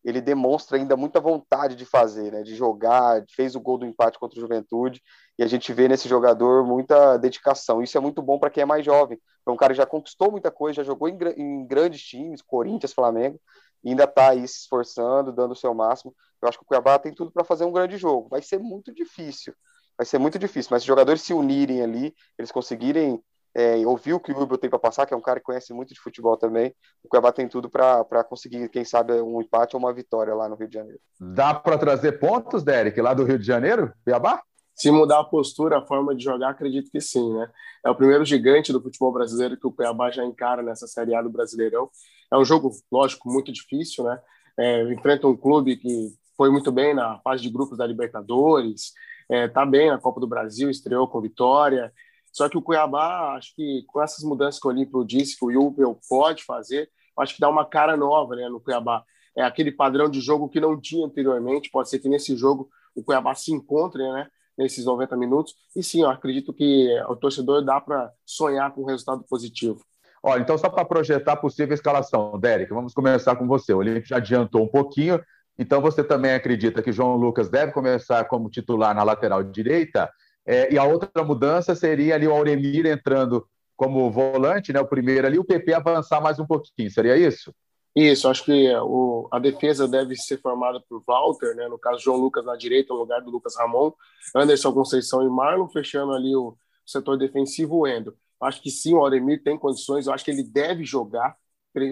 ele 0.05 0.21
demonstra 0.21 0.77
ainda 0.77 0.97
muita 0.97 1.19
vontade 1.19 1.75
de 1.75 1.87
fazer, 1.87 2.31
né? 2.31 2.43
De 2.43 2.55
jogar, 2.55 3.25
fez 3.31 3.57
o 3.57 3.61
gol 3.61 3.79
do 3.79 3.87
empate 3.87 4.19
contra 4.19 4.39
o 4.39 4.41
Juventude 4.41 5.03
e 5.39 5.43
a 5.43 5.47
gente 5.47 5.73
vê 5.73 5.89
nesse 5.89 6.09
jogador 6.09 6.65
muita 6.65 7.17
dedicação. 7.17 7.83
Isso 7.83 7.97
é 7.97 8.01
muito 8.01 8.21
bom 8.21 8.39
para 8.39 8.51
quem 8.51 8.63
é 8.63 8.67
mais 8.67 8.85
jovem. 8.85 9.19
É 9.47 9.51
um 9.51 9.57
cara 9.57 9.73
que 9.73 9.79
já 9.79 9.87
conquistou 9.87 10.31
muita 10.31 10.51
coisa, 10.51 10.77
já 10.77 10.85
jogou 10.85 11.09
em, 11.09 11.17
em 11.37 11.67
grandes 11.67 12.03
times, 12.03 12.43
Corinthians, 12.43 12.93
Flamengo, 12.93 13.41
e 13.83 13.91
ainda 13.91 14.05
está 14.05 14.31
aí 14.31 14.47
se 14.47 14.61
esforçando, 14.61 15.33
dando 15.33 15.53
o 15.53 15.57
seu 15.57 15.75
máximo. 15.75 16.15
Eu 16.41 16.49
acho 16.49 16.59
que 16.59 16.65
o 16.65 16.67
Cuiabá 16.67 16.99
tem 16.99 17.13
tudo 17.15 17.31
para 17.31 17.45
fazer 17.45 17.65
um 17.65 17.73
grande 17.73 17.97
jogo. 17.97 18.29
Vai 18.29 18.43
ser 18.43 18.59
muito 18.59 18.93
difícil. 18.93 19.55
Vai 19.97 20.05
ser 20.05 20.19
muito 20.19 20.39
difícil, 20.39 20.71
mas 20.73 20.83
se 20.83 20.85
os 20.85 20.89
jogadores 20.89 21.23
se 21.23 21.33
unirem 21.33 21.83
ali, 21.83 22.15
eles 22.37 22.51
conseguirem 22.51 23.23
é, 23.55 23.77
ouvir 23.87 24.13
o 24.13 24.21
que 24.21 24.33
o 24.33 24.35
Rubio 24.35 24.59
tem 24.59 24.69
para 24.69 24.79
passar, 24.79 25.07
que 25.07 25.15
é 25.15 25.17
um 25.17 25.21
cara 25.23 25.39
que 25.39 25.47
conhece 25.47 25.73
muito 25.73 25.95
de 25.95 26.01
futebol 26.01 26.37
também, 26.37 26.75
o 27.05 27.09
Cuiabá 27.09 27.33
tem 27.33 27.49
tudo 27.49 27.71
para 27.71 28.25
conseguir, 28.25 28.69
quem 28.69 28.85
sabe, 28.85 29.13
um 29.21 29.41
empate 29.41 29.77
ou 29.77 29.81
uma 29.81 29.93
vitória 29.93 30.35
lá 30.35 30.49
no 30.49 30.57
Rio 30.57 30.69
de 30.69 30.75
Janeiro. 30.75 30.99
Dá 31.21 31.55
para 31.55 31.79
trazer 31.79 32.19
pontos, 32.19 32.65
Derek, 32.65 33.01
lá 33.01 33.15
do 33.15 33.25
Rio 33.25 33.39
de 33.39 33.47
Janeiro, 33.47 33.93
Cuiabá? 34.03 34.43
Se 34.75 34.91
mudar 34.91 35.21
a 35.21 35.25
postura, 35.25 35.79
a 35.79 35.87
forma 35.87 36.17
de 36.17 36.25
jogar, 36.25 36.51
acredito 36.51 36.91
que 36.91 37.01
sim, 37.01 37.33
né? 37.33 37.49
É 37.85 37.91
o 37.91 37.95
primeiro 37.95 38.25
gigante 38.25 38.73
do 38.73 38.83
futebol 38.83 39.13
brasileiro 39.13 39.57
que 39.57 39.67
o 39.67 39.73
Cuiabá 39.73 40.11
já 40.11 40.25
encara 40.25 40.63
nessa 40.63 40.89
Série 40.89 41.15
A 41.15 41.23
do 41.23 41.31
Brasileirão. 41.31 41.89
É 42.33 42.37
um 42.37 42.45
jogo, 42.45 42.73
lógico, 42.91 43.31
muito 43.31 43.53
difícil, 43.53 44.03
né? 44.03 44.19
É, 44.59 44.83
enfrenta 44.93 45.29
um 45.29 45.37
clube 45.37 45.77
que 45.77 46.09
foi 46.37 46.51
muito 46.51 46.73
bem 46.73 46.93
na 46.93 47.21
fase 47.21 47.43
de 47.43 47.51
grupos 47.51 47.79
da 47.79 47.87
Libertadores, 47.87 48.93
é, 49.29 49.47
tá 49.47 49.65
bem 49.65 49.91
na 49.91 49.99
Copa 49.99 50.21
do 50.21 50.27
Brasil, 50.27 50.69
estreou 50.69 51.07
com 51.07 51.21
vitória. 51.21 51.93
Só 52.35 52.49
que 52.49 52.59
o 52.59 52.63
Cuiabá, 52.63 53.37
acho 53.37 53.55
que 53.55 53.85
com 53.87 54.03
essas 54.03 54.25
mudanças 54.25 54.61
que 54.61 54.67
o 54.67 54.71
Olímpio 54.71 55.05
disse 55.05 55.39
que 55.39 55.45
o 55.45 55.53
Jubel 55.53 55.97
pode 56.09 56.43
fazer, 56.43 56.91
acho 57.17 57.37
que 57.37 57.41
dá 57.41 57.49
uma 57.49 57.65
cara 57.65 57.97
nova 57.97 58.35
né, 58.35 58.49
no 58.49 58.59
Cuiabá. 58.59 59.05
É 59.37 59.43
aquele 59.45 59.71
padrão 59.71 60.11
de 60.11 60.21
jogo 60.21 60.49
que 60.49 60.61
não 60.61 60.81
tinha 60.81 61.07
anteriormente. 61.07 61.71
Pode 61.71 61.89
ser 61.89 62.01
que 62.01 62.09
nesse 62.09 62.37
jogo 62.37 62.69
o 62.93 63.05
Cuiabá 63.05 63.37
se 63.37 63.53
encontre 63.53 64.03
né, 64.03 64.27
nesses 64.59 64.85
90 64.85 65.17
minutos. 65.17 65.55
E 65.77 65.83
sim, 65.83 66.03
eu 66.03 66.11
acredito 66.11 66.53
que 66.53 66.89
o 67.09 67.15
torcedor 67.15 67.65
dá 67.65 67.81
para 67.81 68.11
sonhar 68.27 68.73
com 68.73 68.83
um 68.83 68.87
resultado 68.87 69.25
positivo. 69.31 69.81
Olha, 70.21 70.41
então 70.41 70.59
só 70.59 70.69
para 70.69 70.85
projetar 70.85 71.37
possível 71.37 71.73
escalação, 71.73 72.37
Derek, 72.41 72.73
vamos 72.73 72.93
começar 72.93 73.37
com 73.37 73.47
você. 73.47 73.73
O 73.73 73.79
Olímpio 73.79 74.09
já 74.09 74.17
adiantou 74.17 74.65
um 74.65 74.69
pouquinho, 74.69 75.23
então 75.57 75.81
você 75.81 76.03
também 76.03 76.33
acredita 76.33 76.83
que 76.83 76.91
João 76.91 77.15
Lucas 77.15 77.49
deve 77.49 77.71
começar 77.71 78.25
como 78.25 78.51
titular 78.51 78.93
na 78.93 79.05
lateral 79.05 79.45
direita? 79.45 80.11
É, 80.47 80.73
e 80.73 80.79
a 80.79 80.85
outra 80.85 81.25
mudança 81.25 81.75
seria 81.75 82.15
ali 82.15 82.27
o 82.27 82.33
Auremir 82.33 82.87
entrando 82.87 83.47
como 83.77 84.11
volante, 84.11 84.73
né? 84.73 84.81
O 84.81 84.87
primeiro 84.87 85.27
ali, 85.27 85.39
o 85.39 85.45
PP 85.45 85.73
avançar 85.75 86.21
mais 86.21 86.39
um 86.39 86.47
pouquinho, 86.47 86.91
seria 86.91 87.17
isso? 87.17 87.53
Isso, 87.95 88.29
acho 88.29 88.45
que 88.45 88.75
o, 88.77 89.29
a 89.31 89.39
defesa 89.39 89.87
deve 89.87 90.17
ser 90.17 90.41
formada 90.41 90.83
por 90.89 91.03
Walter, 91.07 91.55
né? 91.55 91.69
no 91.69 91.79
caso 91.79 92.03
João 92.03 92.19
Lucas 92.19 92.45
na 92.45 92.57
direita, 92.57 92.93
no 92.93 92.99
lugar 92.99 93.23
do 93.23 93.31
Lucas 93.31 93.57
Ramon, 93.57 93.93
Anderson 94.35 94.73
Conceição 94.73 95.23
e 95.23 95.31
Marlon, 95.31 95.69
fechando 95.69 96.13
ali 96.13 96.35
o 96.35 96.57
setor 96.85 97.17
defensivo, 97.17 97.77
o 97.77 97.87
Endo. 97.87 98.17
Acho 98.41 98.61
que 98.61 98.71
sim, 98.71 98.95
o 98.95 98.99
Auremir 98.99 99.45
tem 99.45 99.57
condições, 99.57 100.07
eu 100.07 100.13
acho 100.13 100.25
que 100.25 100.31
ele 100.33 100.43
deve 100.43 100.85
jogar, 100.85 101.37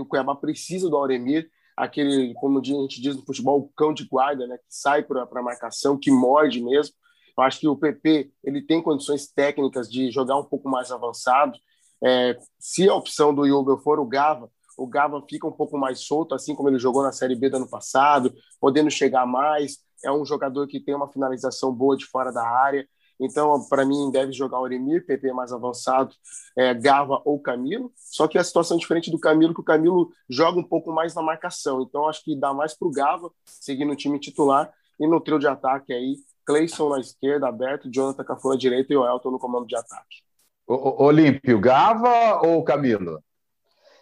o 0.01 0.05
Cuiabá 0.05 0.35
precisa 0.35 0.91
do 0.91 0.97
Auremir, 0.97 1.49
aquele, 1.77 2.35
como 2.35 2.59
a 2.59 2.63
gente 2.65 3.01
diz 3.01 3.15
no 3.15 3.25
futebol, 3.25 3.61
o 3.61 3.69
cão 3.69 3.95
de 3.95 4.05
guarda, 4.05 4.45
né? 4.47 4.59
que 4.59 4.65
sai 4.69 5.05
para 5.05 5.23
a 5.23 5.43
marcação, 5.43 5.97
que 5.99 6.11
morde 6.11 6.61
mesmo. 6.61 6.95
Eu 7.37 7.45
acho 7.45 7.61
que 7.61 7.69
o 7.69 7.77
PP 7.77 8.31
ele 8.45 8.63
tem 8.63 8.83
condições 8.83 9.27
técnicas 9.27 9.91
de 9.91 10.11
jogar 10.11 10.37
um 10.37 10.45
pouco 10.45 10.69
mais 10.69 10.91
avançado. 10.91 11.59
É, 12.03 12.39
se 12.59 12.89
a 12.89 12.95
opção 12.95 13.35
do 13.35 13.47
Jubel 13.47 13.79
for 13.79 13.99
o 14.01 14.07
Gava, 14.07 14.51
o 14.77 14.87
Gava 14.87 15.23
fica 15.29 15.47
um 15.47 15.53
pouco 15.53 15.79
mais 15.79 16.01
solto, 16.01 16.35
assim 16.35 16.55
como 16.55 16.69
ele 16.69 16.79
jogou 16.79 17.03
na 17.03 17.13
Série 17.13 17.37
B 17.37 17.49
do 17.49 17.57
ano 17.57 17.69
passado, 17.69 18.35
podendo 18.61 18.91
chegar 18.91 19.27
mais. 19.27 19.79
É 20.05 20.11
um 20.11 20.25
jogador 20.25 20.67
que 20.67 20.81
tem 20.81 20.95
uma 20.95 21.09
finalização 21.09 21.73
boa 21.73 21.97
de 21.97 22.07
fora 22.07 22.33
da 22.33 22.47
área. 22.47 22.87
Então, 23.21 23.65
para 23.69 23.85
mim, 23.85 24.11
deve 24.11 24.33
jogar 24.33 24.59
o 24.59 24.63
Oremir, 24.63 25.07
PP 25.07 25.33
mais 25.33 25.53
avançado, 25.53 26.13
é, 26.57 26.75
Gava 26.75 27.23
ou 27.25 27.39
Camilo. 27.39 27.93
Só 27.95 28.27
que 28.27 28.37
a 28.37 28.43
situação 28.43 28.77
é 28.77 28.81
diferente 28.81 29.13
do 29.13 29.19
Camilo, 29.19 29.55
que 29.55 29.61
o 29.61 29.65
Camilo 29.65 30.11
joga 30.29 30.59
um 30.59 30.65
pouco 30.65 30.91
mais 30.91 31.15
na 31.15 31.23
marcação. 31.23 31.83
Então, 31.83 32.09
acho 32.09 32.25
que 32.25 32.35
dá 32.35 32.53
mais 32.53 32.75
para 32.75 32.89
o 32.89 32.91
Gava, 32.91 33.31
seguindo 33.45 33.93
o 33.93 33.97
time 33.97 34.19
titular. 34.19 34.73
E 34.99 35.07
no 35.07 35.21
trio 35.21 35.39
de 35.39 35.47
ataque 35.47 35.93
aí, 35.93 36.17
Cleison 36.45 36.91
na 36.91 37.01
esquerda, 37.01 37.49
aberto, 37.49 37.91
Jonathan 37.91 38.25
Cafu 38.25 38.51
na 38.51 38.57
direita 38.57 38.93
e 38.93 38.97
o 38.97 39.07
Elton 39.07 39.31
no 39.31 39.39
comando 39.39 39.67
de 39.67 39.77
ataque. 39.77 40.23
Olímpio, 40.67 41.61
Gava 41.61 42.47
ou 42.47 42.63
Camilo? 42.65 43.23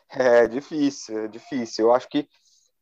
É 0.09 0.47
difícil, 0.47 1.25
é 1.25 1.29
difícil. 1.29 1.87
Eu 1.87 1.95
acho 1.95 2.09
que 2.09 2.29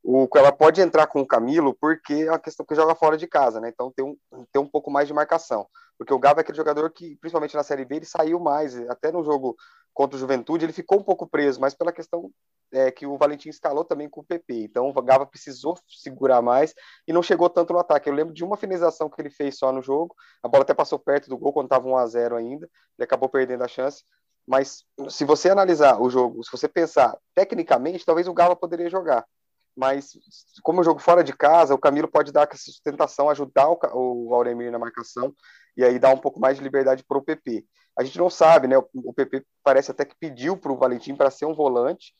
o, 0.02 0.28
ela 0.36 0.52
pode 0.52 0.80
entrar 0.80 1.06
com 1.06 1.20
o 1.20 1.26
Camilo 1.26 1.76
porque 1.80 2.14
é 2.14 2.30
uma 2.30 2.38
questão 2.38 2.64
que 2.64 2.74
joga 2.74 2.94
fora 2.94 3.16
de 3.16 3.26
casa, 3.26 3.60
né? 3.60 3.68
Então 3.68 3.92
tem 3.94 4.04
um, 4.04 4.16
tem 4.52 4.62
um 4.62 4.68
pouco 4.68 4.90
mais 4.90 5.08
de 5.08 5.14
marcação. 5.14 5.66
Porque 5.98 6.14
o 6.14 6.18
Gava 6.18 6.40
é 6.40 6.42
aquele 6.42 6.56
jogador 6.56 6.90
que, 6.90 7.16
principalmente 7.16 7.56
na 7.56 7.64
Série 7.64 7.84
B, 7.84 7.96
ele 7.96 8.04
saiu 8.06 8.38
mais. 8.38 8.78
Até 8.88 9.10
no 9.10 9.24
jogo 9.24 9.56
contra 9.92 10.16
o 10.16 10.18
Juventude, 10.18 10.64
ele 10.64 10.72
ficou 10.72 11.00
um 11.00 11.02
pouco 11.02 11.26
preso, 11.26 11.60
mas 11.60 11.74
pela 11.74 11.92
questão 11.92 12.30
é, 12.72 12.90
que 12.90 13.04
o 13.04 13.18
Valentim 13.18 13.48
escalou 13.48 13.84
também 13.84 14.08
com 14.08 14.20
o 14.20 14.24
PP. 14.24 14.54
Então 14.62 14.88
o 14.88 15.02
Gava 15.02 15.26
precisou 15.26 15.76
segurar 15.88 16.40
mais 16.40 16.72
e 17.06 17.12
não 17.12 17.22
chegou 17.22 17.50
tanto 17.50 17.72
no 17.72 17.80
ataque. 17.80 18.08
Eu 18.08 18.14
lembro 18.14 18.32
de 18.32 18.44
uma 18.44 18.56
finalização 18.56 19.10
que 19.10 19.20
ele 19.20 19.30
fez 19.30 19.58
só 19.58 19.72
no 19.72 19.82
jogo. 19.82 20.14
A 20.42 20.48
bola 20.48 20.62
até 20.62 20.72
passou 20.72 20.98
perto 20.98 21.28
do 21.28 21.36
gol 21.36 21.52
quando 21.52 21.66
estava 21.66 21.88
1 21.88 21.96
a 21.96 22.06
0 22.06 22.36
ainda. 22.36 22.70
Ele 22.96 23.04
acabou 23.04 23.28
perdendo 23.28 23.64
a 23.64 23.68
chance. 23.68 24.04
Mas 24.46 24.84
se 25.08 25.24
você 25.24 25.50
analisar 25.50 26.00
o 26.00 26.08
jogo, 26.08 26.42
se 26.44 26.50
você 26.50 26.68
pensar 26.68 27.18
tecnicamente, 27.34 28.06
talvez 28.06 28.28
o 28.28 28.32
Gava 28.32 28.56
poderia 28.56 28.88
jogar. 28.88 29.26
Mas 29.78 30.10
como 30.64 30.80
o 30.80 30.84
jogo 30.84 30.98
fora 30.98 31.22
de 31.22 31.32
casa, 31.32 31.72
o 31.72 31.78
Camilo 31.78 32.08
pode 32.08 32.32
dar 32.32 32.48
essa 32.50 32.64
sustentação, 32.64 33.30
ajudar 33.30 33.68
o, 33.68 33.78
o 33.94 34.34
Auremir 34.34 34.72
na 34.72 34.78
marcação 34.78 35.32
e 35.76 35.84
aí 35.84 36.00
dar 36.00 36.12
um 36.12 36.18
pouco 36.18 36.40
mais 36.40 36.56
de 36.56 36.64
liberdade 36.64 37.04
para 37.06 37.16
o 37.16 37.22
PP. 37.22 37.64
A 37.96 38.02
gente 38.02 38.18
não 38.18 38.28
sabe, 38.28 38.66
né? 38.66 38.76
O, 38.76 38.84
o 38.92 39.14
PP 39.14 39.44
parece 39.62 39.92
até 39.92 40.04
que 40.04 40.16
pediu 40.18 40.56
para 40.56 40.72
o 40.72 40.76
Valentim 40.76 41.14
para 41.14 41.30
ser 41.30 41.46
um 41.46 41.54
volante, 41.54 42.12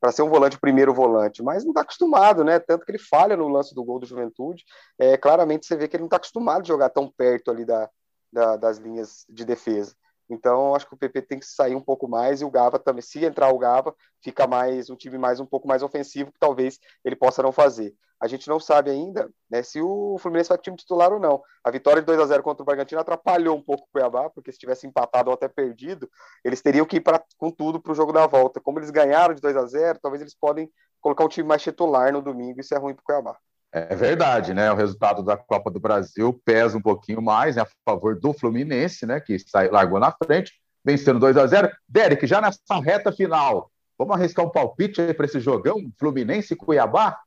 para 0.00 0.10
ser 0.10 0.22
um 0.22 0.28
volante 0.28 0.58
primeiro 0.58 0.92
volante, 0.92 1.40
mas 1.40 1.62
não 1.62 1.70
está 1.70 1.82
acostumado, 1.82 2.42
né? 2.42 2.58
Tanto 2.58 2.84
que 2.84 2.90
ele 2.90 2.98
falha 2.98 3.36
no 3.36 3.46
lance 3.46 3.72
do 3.76 3.84
gol 3.84 4.00
do 4.00 4.06
Juventude. 4.06 4.64
É, 4.98 5.16
claramente 5.16 5.66
você 5.66 5.76
vê 5.76 5.86
que 5.86 5.94
ele 5.94 6.02
não 6.02 6.08
está 6.08 6.16
acostumado 6.16 6.62
a 6.62 6.66
jogar 6.66 6.90
tão 6.90 7.08
perto 7.16 7.52
ali 7.52 7.64
da, 7.64 7.88
da, 8.32 8.56
das 8.56 8.78
linhas 8.78 9.24
de 9.28 9.44
defesa. 9.44 9.94
Então, 10.28 10.74
acho 10.74 10.86
que 10.86 10.94
o 10.94 10.98
PP 10.98 11.22
tem 11.22 11.38
que 11.38 11.46
sair 11.46 11.74
um 11.74 11.80
pouco 11.80 12.08
mais 12.08 12.40
e 12.40 12.44
o 12.44 12.50
Gava 12.50 12.78
também, 12.78 13.02
se 13.02 13.24
entrar 13.24 13.50
o 13.50 13.58
Gava, 13.58 13.94
fica 14.22 14.46
mais 14.46 14.88
um 14.90 14.96
time 14.96 15.18
mais 15.18 15.40
um 15.40 15.46
pouco 15.46 15.68
mais 15.68 15.82
ofensivo 15.82 16.32
que 16.32 16.38
talvez 16.38 16.78
ele 17.04 17.16
possa 17.16 17.42
não 17.42 17.52
fazer. 17.52 17.94
A 18.20 18.26
gente 18.26 18.48
não 18.48 18.58
sabe 18.58 18.90
ainda 18.90 19.28
né, 19.50 19.62
se 19.62 19.82
o 19.82 20.16
Fluminense 20.18 20.48
vai 20.48 20.56
time 20.56 20.76
titular 20.76 21.12
ou 21.12 21.20
não. 21.20 21.42
A 21.62 21.70
vitória 21.70 22.00
de 22.00 22.06
2 22.06 22.18
a 22.18 22.26
0 22.26 22.42
contra 22.42 22.62
o 22.62 22.64
Bragantino 22.64 23.00
atrapalhou 23.00 23.56
um 23.56 23.62
pouco 23.62 23.84
o 23.84 23.88
Cuiabá, 23.92 24.30
porque 24.30 24.50
se 24.50 24.58
tivesse 24.58 24.86
empatado 24.86 25.28
ou 25.28 25.34
até 25.34 25.46
perdido, 25.46 26.08
eles 26.42 26.62
teriam 26.62 26.86
que 26.86 26.96
ir 26.96 27.00
pra, 27.00 27.22
com 27.36 27.50
tudo 27.50 27.80
para 27.80 27.92
o 27.92 27.94
jogo 27.94 28.12
da 28.12 28.26
volta. 28.26 28.60
Como 28.60 28.78
eles 28.78 28.90
ganharam 28.90 29.34
de 29.34 29.42
2 29.42 29.56
a 29.56 29.66
0 29.66 29.98
talvez 30.00 30.22
eles 30.22 30.34
podem 30.34 30.70
colocar 31.00 31.24
um 31.24 31.28
time 31.28 31.46
mais 31.46 31.62
titular 31.62 32.12
no 32.12 32.22
domingo, 32.22 32.60
isso 32.60 32.74
é 32.74 32.78
ruim 32.78 32.94
para 32.94 33.02
o 33.02 33.04
Cuiabá. 33.04 33.38
É 33.76 33.96
verdade, 33.96 34.54
né? 34.54 34.70
O 34.70 34.76
resultado 34.76 35.20
da 35.20 35.36
Copa 35.36 35.68
do 35.68 35.80
Brasil 35.80 36.40
pesa 36.44 36.78
um 36.78 36.80
pouquinho 36.80 37.20
mais 37.20 37.56
né, 37.56 37.62
a 37.62 37.68
favor 37.84 38.16
do 38.16 38.32
Fluminense, 38.32 39.04
né? 39.04 39.18
Que 39.18 39.36
sai, 39.36 39.68
largou 39.68 39.98
na 39.98 40.12
frente, 40.12 40.52
vencendo 40.84 41.18
2 41.18 41.36
a 41.36 41.44
0 41.44 41.72
Derek, 41.88 42.24
já 42.24 42.40
nessa 42.40 42.60
reta 42.80 43.10
final, 43.10 43.68
vamos 43.98 44.14
arriscar 44.14 44.46
um 44.46 44.48
palpite 44.48 45.00
aí 45.00 45.12
para 45.12 45.26
esse 45.26 45.40
jogão, 45.40 45.90
Fluminense 45.98 46.54
e 46.54 46.56
Cuiabá? 46.56 47.18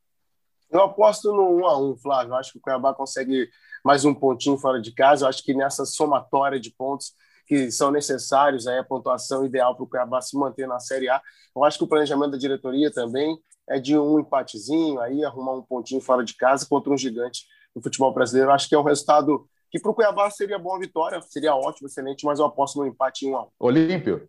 Eu 0.70 0.80
aposto 0.80 1.30
no 1.34 1.58
1 1.58 1.66
a 1.66 1.78
1 1.78 1.96
Flávio. 1.98 2.32
Eu 2.32 2.36
acho 2.36 2.52
que 2.52 2.58
o 2.58 2.62
Cuiabá 2.62 2.94
consegue 2.94 3.50
mais 3.84 4.06
um 4.06 4.14
pontinho 4.14 4.56
fora 4.56 4.80
de 4.80 4.92
casa. 4.92 5.26
Eu 5.26 5.28
acho 5.28 5.44
que 5.44 5.52
nessa 5.52 5.84
somatória 5.84 6.58
de 6.58 6.70
pontos 6.70 7.12
que 7.46 7.70
são 7.70 7.90
necessários, 7.90 8.66
aí 8.66 8.78
a 8.78 8.84
pontuação 8.84 9.44
ideal 9.44 9.74
para 9.74 9.84
o 9.84 9.86
Cuiabá 9.86 10.22
se 10.22 10.34
manter 10.34 10.66
na 10.66 10.80
Série 10.80 11.10
A. 11.10 11.20
Eu 11.54 11.62
acho 11.62 11.76
que 11.76 11.84
o 11.84 11.88
planejamento 11.88 12.30
da 12.30 12.38
diretoria 12.38 12.90
também 12.90 13.38
é 13.68 13.78
de 13.78 13.98
um 13.98 14.18
empatezinho, 14.18 15.00
aí 15.00 15.24
arrumar 15.24 15.52
um 15.52 15.62
pontinho 15.62 16.00
fora 16.00 16.24
de 16.24 16.34
casa 16.34 16.66
contra 16.68 16.92
um 16.92 16.96
gigante 16.96 17.46
do 17.74 17.82
futebol 17.82 18.12
brasileiro. 18.12 18.50
Acho 18.50 18.68
que 18.68 18.74
é 18.74 18.78
um 18.78 18.82
resultado 18.82 19.48
que 19.70 19.78
para 19.78 19.90
o 19.90 19.94
Cuiabá 19.94 20.30
seria 20.30 20.58
boa 20.58 20.78
vitória, 20.78 21.20
seria 21.22 21.54
ótimo, 21.54 21.88
excelente, 21.88 22.24
mas 22.24 22.38
eu 22.38 22.46
aposto 22.46 22.78
no 22.78 22.86
empate 22.86 23.26
em 23.26 23.32
1 23.32 23.36
a 23.36 23.42
1. 23.44 23.48
Olímpio. 23.58 24.28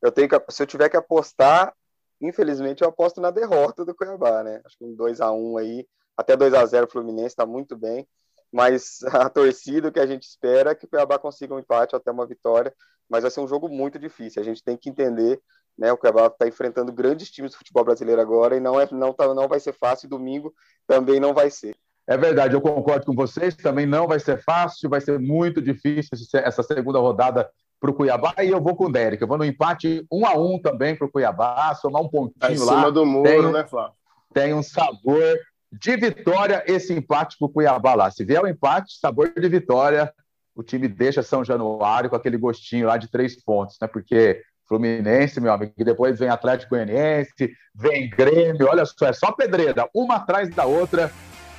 Eu 0.00 0.10
tenho 0.10 0.28
que, 0.28 0.40
se 0.50 0.62
eu 0.62 0.66
tiver 0.66 0.88
que 0.88 0.96
apostar, 0.96 1.74
infelizmente 2.20 2.82
eu 2.82 2.88
aposto 2.88 3.20
na 3.20 3.30
derrota 3.30 3.84
do 3.84 3.94
Cuiabá, 3.94 4.42
né? 4.42 4.60
Acho 4.64 4.78
que 4.78 4.84
um 4.84 4.94
2 4.94 5.20
a 5.20 5.30
1 5.32 5.58
aí, 5.58 5.86
até 6.16 6.36
2 6.36 6.54
a 6.54 6.64
0 6.64 6.86
o 6.86 6.90
Fluminense 6.90 7.28
está 7.28 7.44
muito 7.44 7.76
bem, 7.76 8.06
mas 8.50 9.00
a 9.12 9.28
torcida 9.28 9.92
que 9.92 10.00
a 10.00 10.06
gente 10.06 10.22
espera 10.22 10.70
é 10.70 10.74
que 10.74 10.86
o 10.86 10.88
Cuiabá 10.88 11.18
consiga 11.18 11.54
um 11.54 11.58
empate 11.58 11.94
ou 11.94 11.98
até 11.98 12.10
uma 12.10 12.26
vitória, 12.26 12.72
mas 13.08 13.22
vai 13.22 13.30
ser 13.30 13.40
um 13.40 13.48
jogo 13.48 13.68
muito 13.68 13.98
difícil. 13.98 14.40
A 14.40 14.44
gente 14.44 14.62
tem 14.62 14.76
que 14.76 14.88
entender 14.88 15.40
né? 15.78 15.92
O 15.92 15.96
Cuiabá 15.96 16.26
está 16.26 16.48
enfrentando 16.48 16.92
grandes 16.92 17.30
times 17.30 17.52
do 17.52 17.58
futebol 17.58 17.84
brasileiro 17.84 18.20
agora 18.20 18.56
e 18.56 18.60
não, 18.60 18.80
é, 18.80 18.88
não, 18.90 19.12
tá, 19.12 19.32
não 19.32 19.46
vai 19.46 19.60
ser 19.60 19.72
fácil. 19.72 20.08
Domingo 20.08 20.52
também 20.86 21.20
não 21.20 21.32
vai 21.32 21.50
ser. 21.50 21.76
É 22.06 22.16
verdade, 22.16 22.54
eu 22.54 22.60
concordo 22.60 23.06
com 23.06 23.14
vocês. 23.14 23.54
Também 23.54 23.86
não 23.86 24.08
vai 24.08 24.18
ser 24.18 24.42
fácil, 24.42 24.90
vai 24.90 25.00
ser 25.00 25.18
muito 25.18 25.62
difícil 25.62 26.16
essa 26.34 26.62
segunda 26.62 26.98
rodada 26.98 27.48
para 27.78 27.90
o 27.90 27.94
Cuiabá. 27.94 28.34
E 28.42 28.48
eu 28.48 28.60
vou 28.60 28.74
com 28.74 28.86
o 28.86 28.92
Derek. 28.92 29.22
Eu 29.22 29.28
vou 29.28 29.38
no 29.38 29.44
empate 29.44 30.04
um 30.10 30.26
a 30.26 30.34
um 30.34 30.60
também 30.60 30.96
para 30.96 31.06
o 31.06 31.10
Cuiabá, 31.10 31.74
somar 31.74 32.02
um 32.02 32.08
pontinho 32.08 32.38
tá 32.40 32.50
em 32.50 32.58
lá. 32.58 32.74
cima 32.74 32.90
do 32.90 33.06
muro, 33.06 33.28
tem, 33.28 33.52
né, 33.52 33.66
Flávio? 33.66 33.92
Tem 34.34 34.54
um 34.54 34.62
sabor 34.62 35.38
de 35.70 35.96
vitória 35.96 36.64
esse 36.66 36.92
empate 36.92 37.36
para 37.38 37.46
o 37.46 37.50
Cuiabá 37.50 37.94
lá. 37.94 38.10
Se 38.10 38.24
vier 38.24 38.42
o 38.42 38.48
empate, 38.48 38.98
sabor 38.98 39.32
de 39.32 39.48
vitória, 39.48 40.12
o 40.54 40.62
time 40.62 40.88
deixa 40.88 41.22
São 41.22 41.44
Januário 41.44 42.10
com 42.10 42.16
aquele 42.16 42.36
gostinho 42.36 42.86
lá 42.86 42.96
de 42.96 43.08
três 43.08 43.40
pontos, 43.40 43.76
né? 43.80 43.86
Porque 43.86 44.42
Fluminense, 44.68 45.40
meu 45.40 45.52
amigo, 45.52 45.72
depois 45.78 46.18
vem 46.18 46.28
Atlético 46.28 46.70
Goianiense, 46.70 47.50
vem 47.74 48.10
Grêmio, 48.10 48.68
olha 48.68 48.84
só, 48.84 49.06
é 49.06 49.12
só 49.12 49.32
pedreira, 49.32 49.88
uma 49.94 50.16
atrás 50.16 50.50
da 50.50 50.66
outra. 50.66 51.10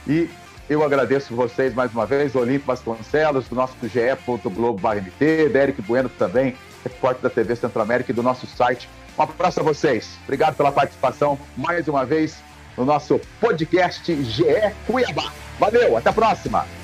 E 0.07 0.29
eu 0.69 0.83
agradeço 0.83 1.35
vocês 1.35 1.73
mais 1.73 1.91
uma 1.91 2.05
vez, 2.05 2.35
Olímpio 2.35 2.67
Vasconcelos, 2.67 3.47
do 3.47 3.55
nosso 3.55 3.75
ge.globo.mt, 3.87 5.49
Derek 5.49 5.81
Bueno 5.81 6.09
também, 6.09 6.55
repórter 6.83 7.23
da 7.23 7.29
TV 7.29 7.55
Centro-América 7.55 8.11
e 8.11 8.15
do 8.15 8.21
nosso 8.21 8.45
site. 8.45 8.87
Um 9.17 9.23
abraço 9.23 9.59
a 9.59 9.63
vocês. 9.63 10.17
Obrigado 10.23 10.55
pela 10.55 10.71
participação 10.71 11.37
mais 11.57 11.87
uma 11.87 12.05
vez 12.05 12.41
no 12.77 12.85
nosso 12.85 13.19
podcast 13.41 14.23
GE 14.23 14.45
Cuiabá. 14.85 15.33
Valeu, 15.59 15.97
até 15.97 16.09
a 16.09 16.13
próxima! 16.13 16.78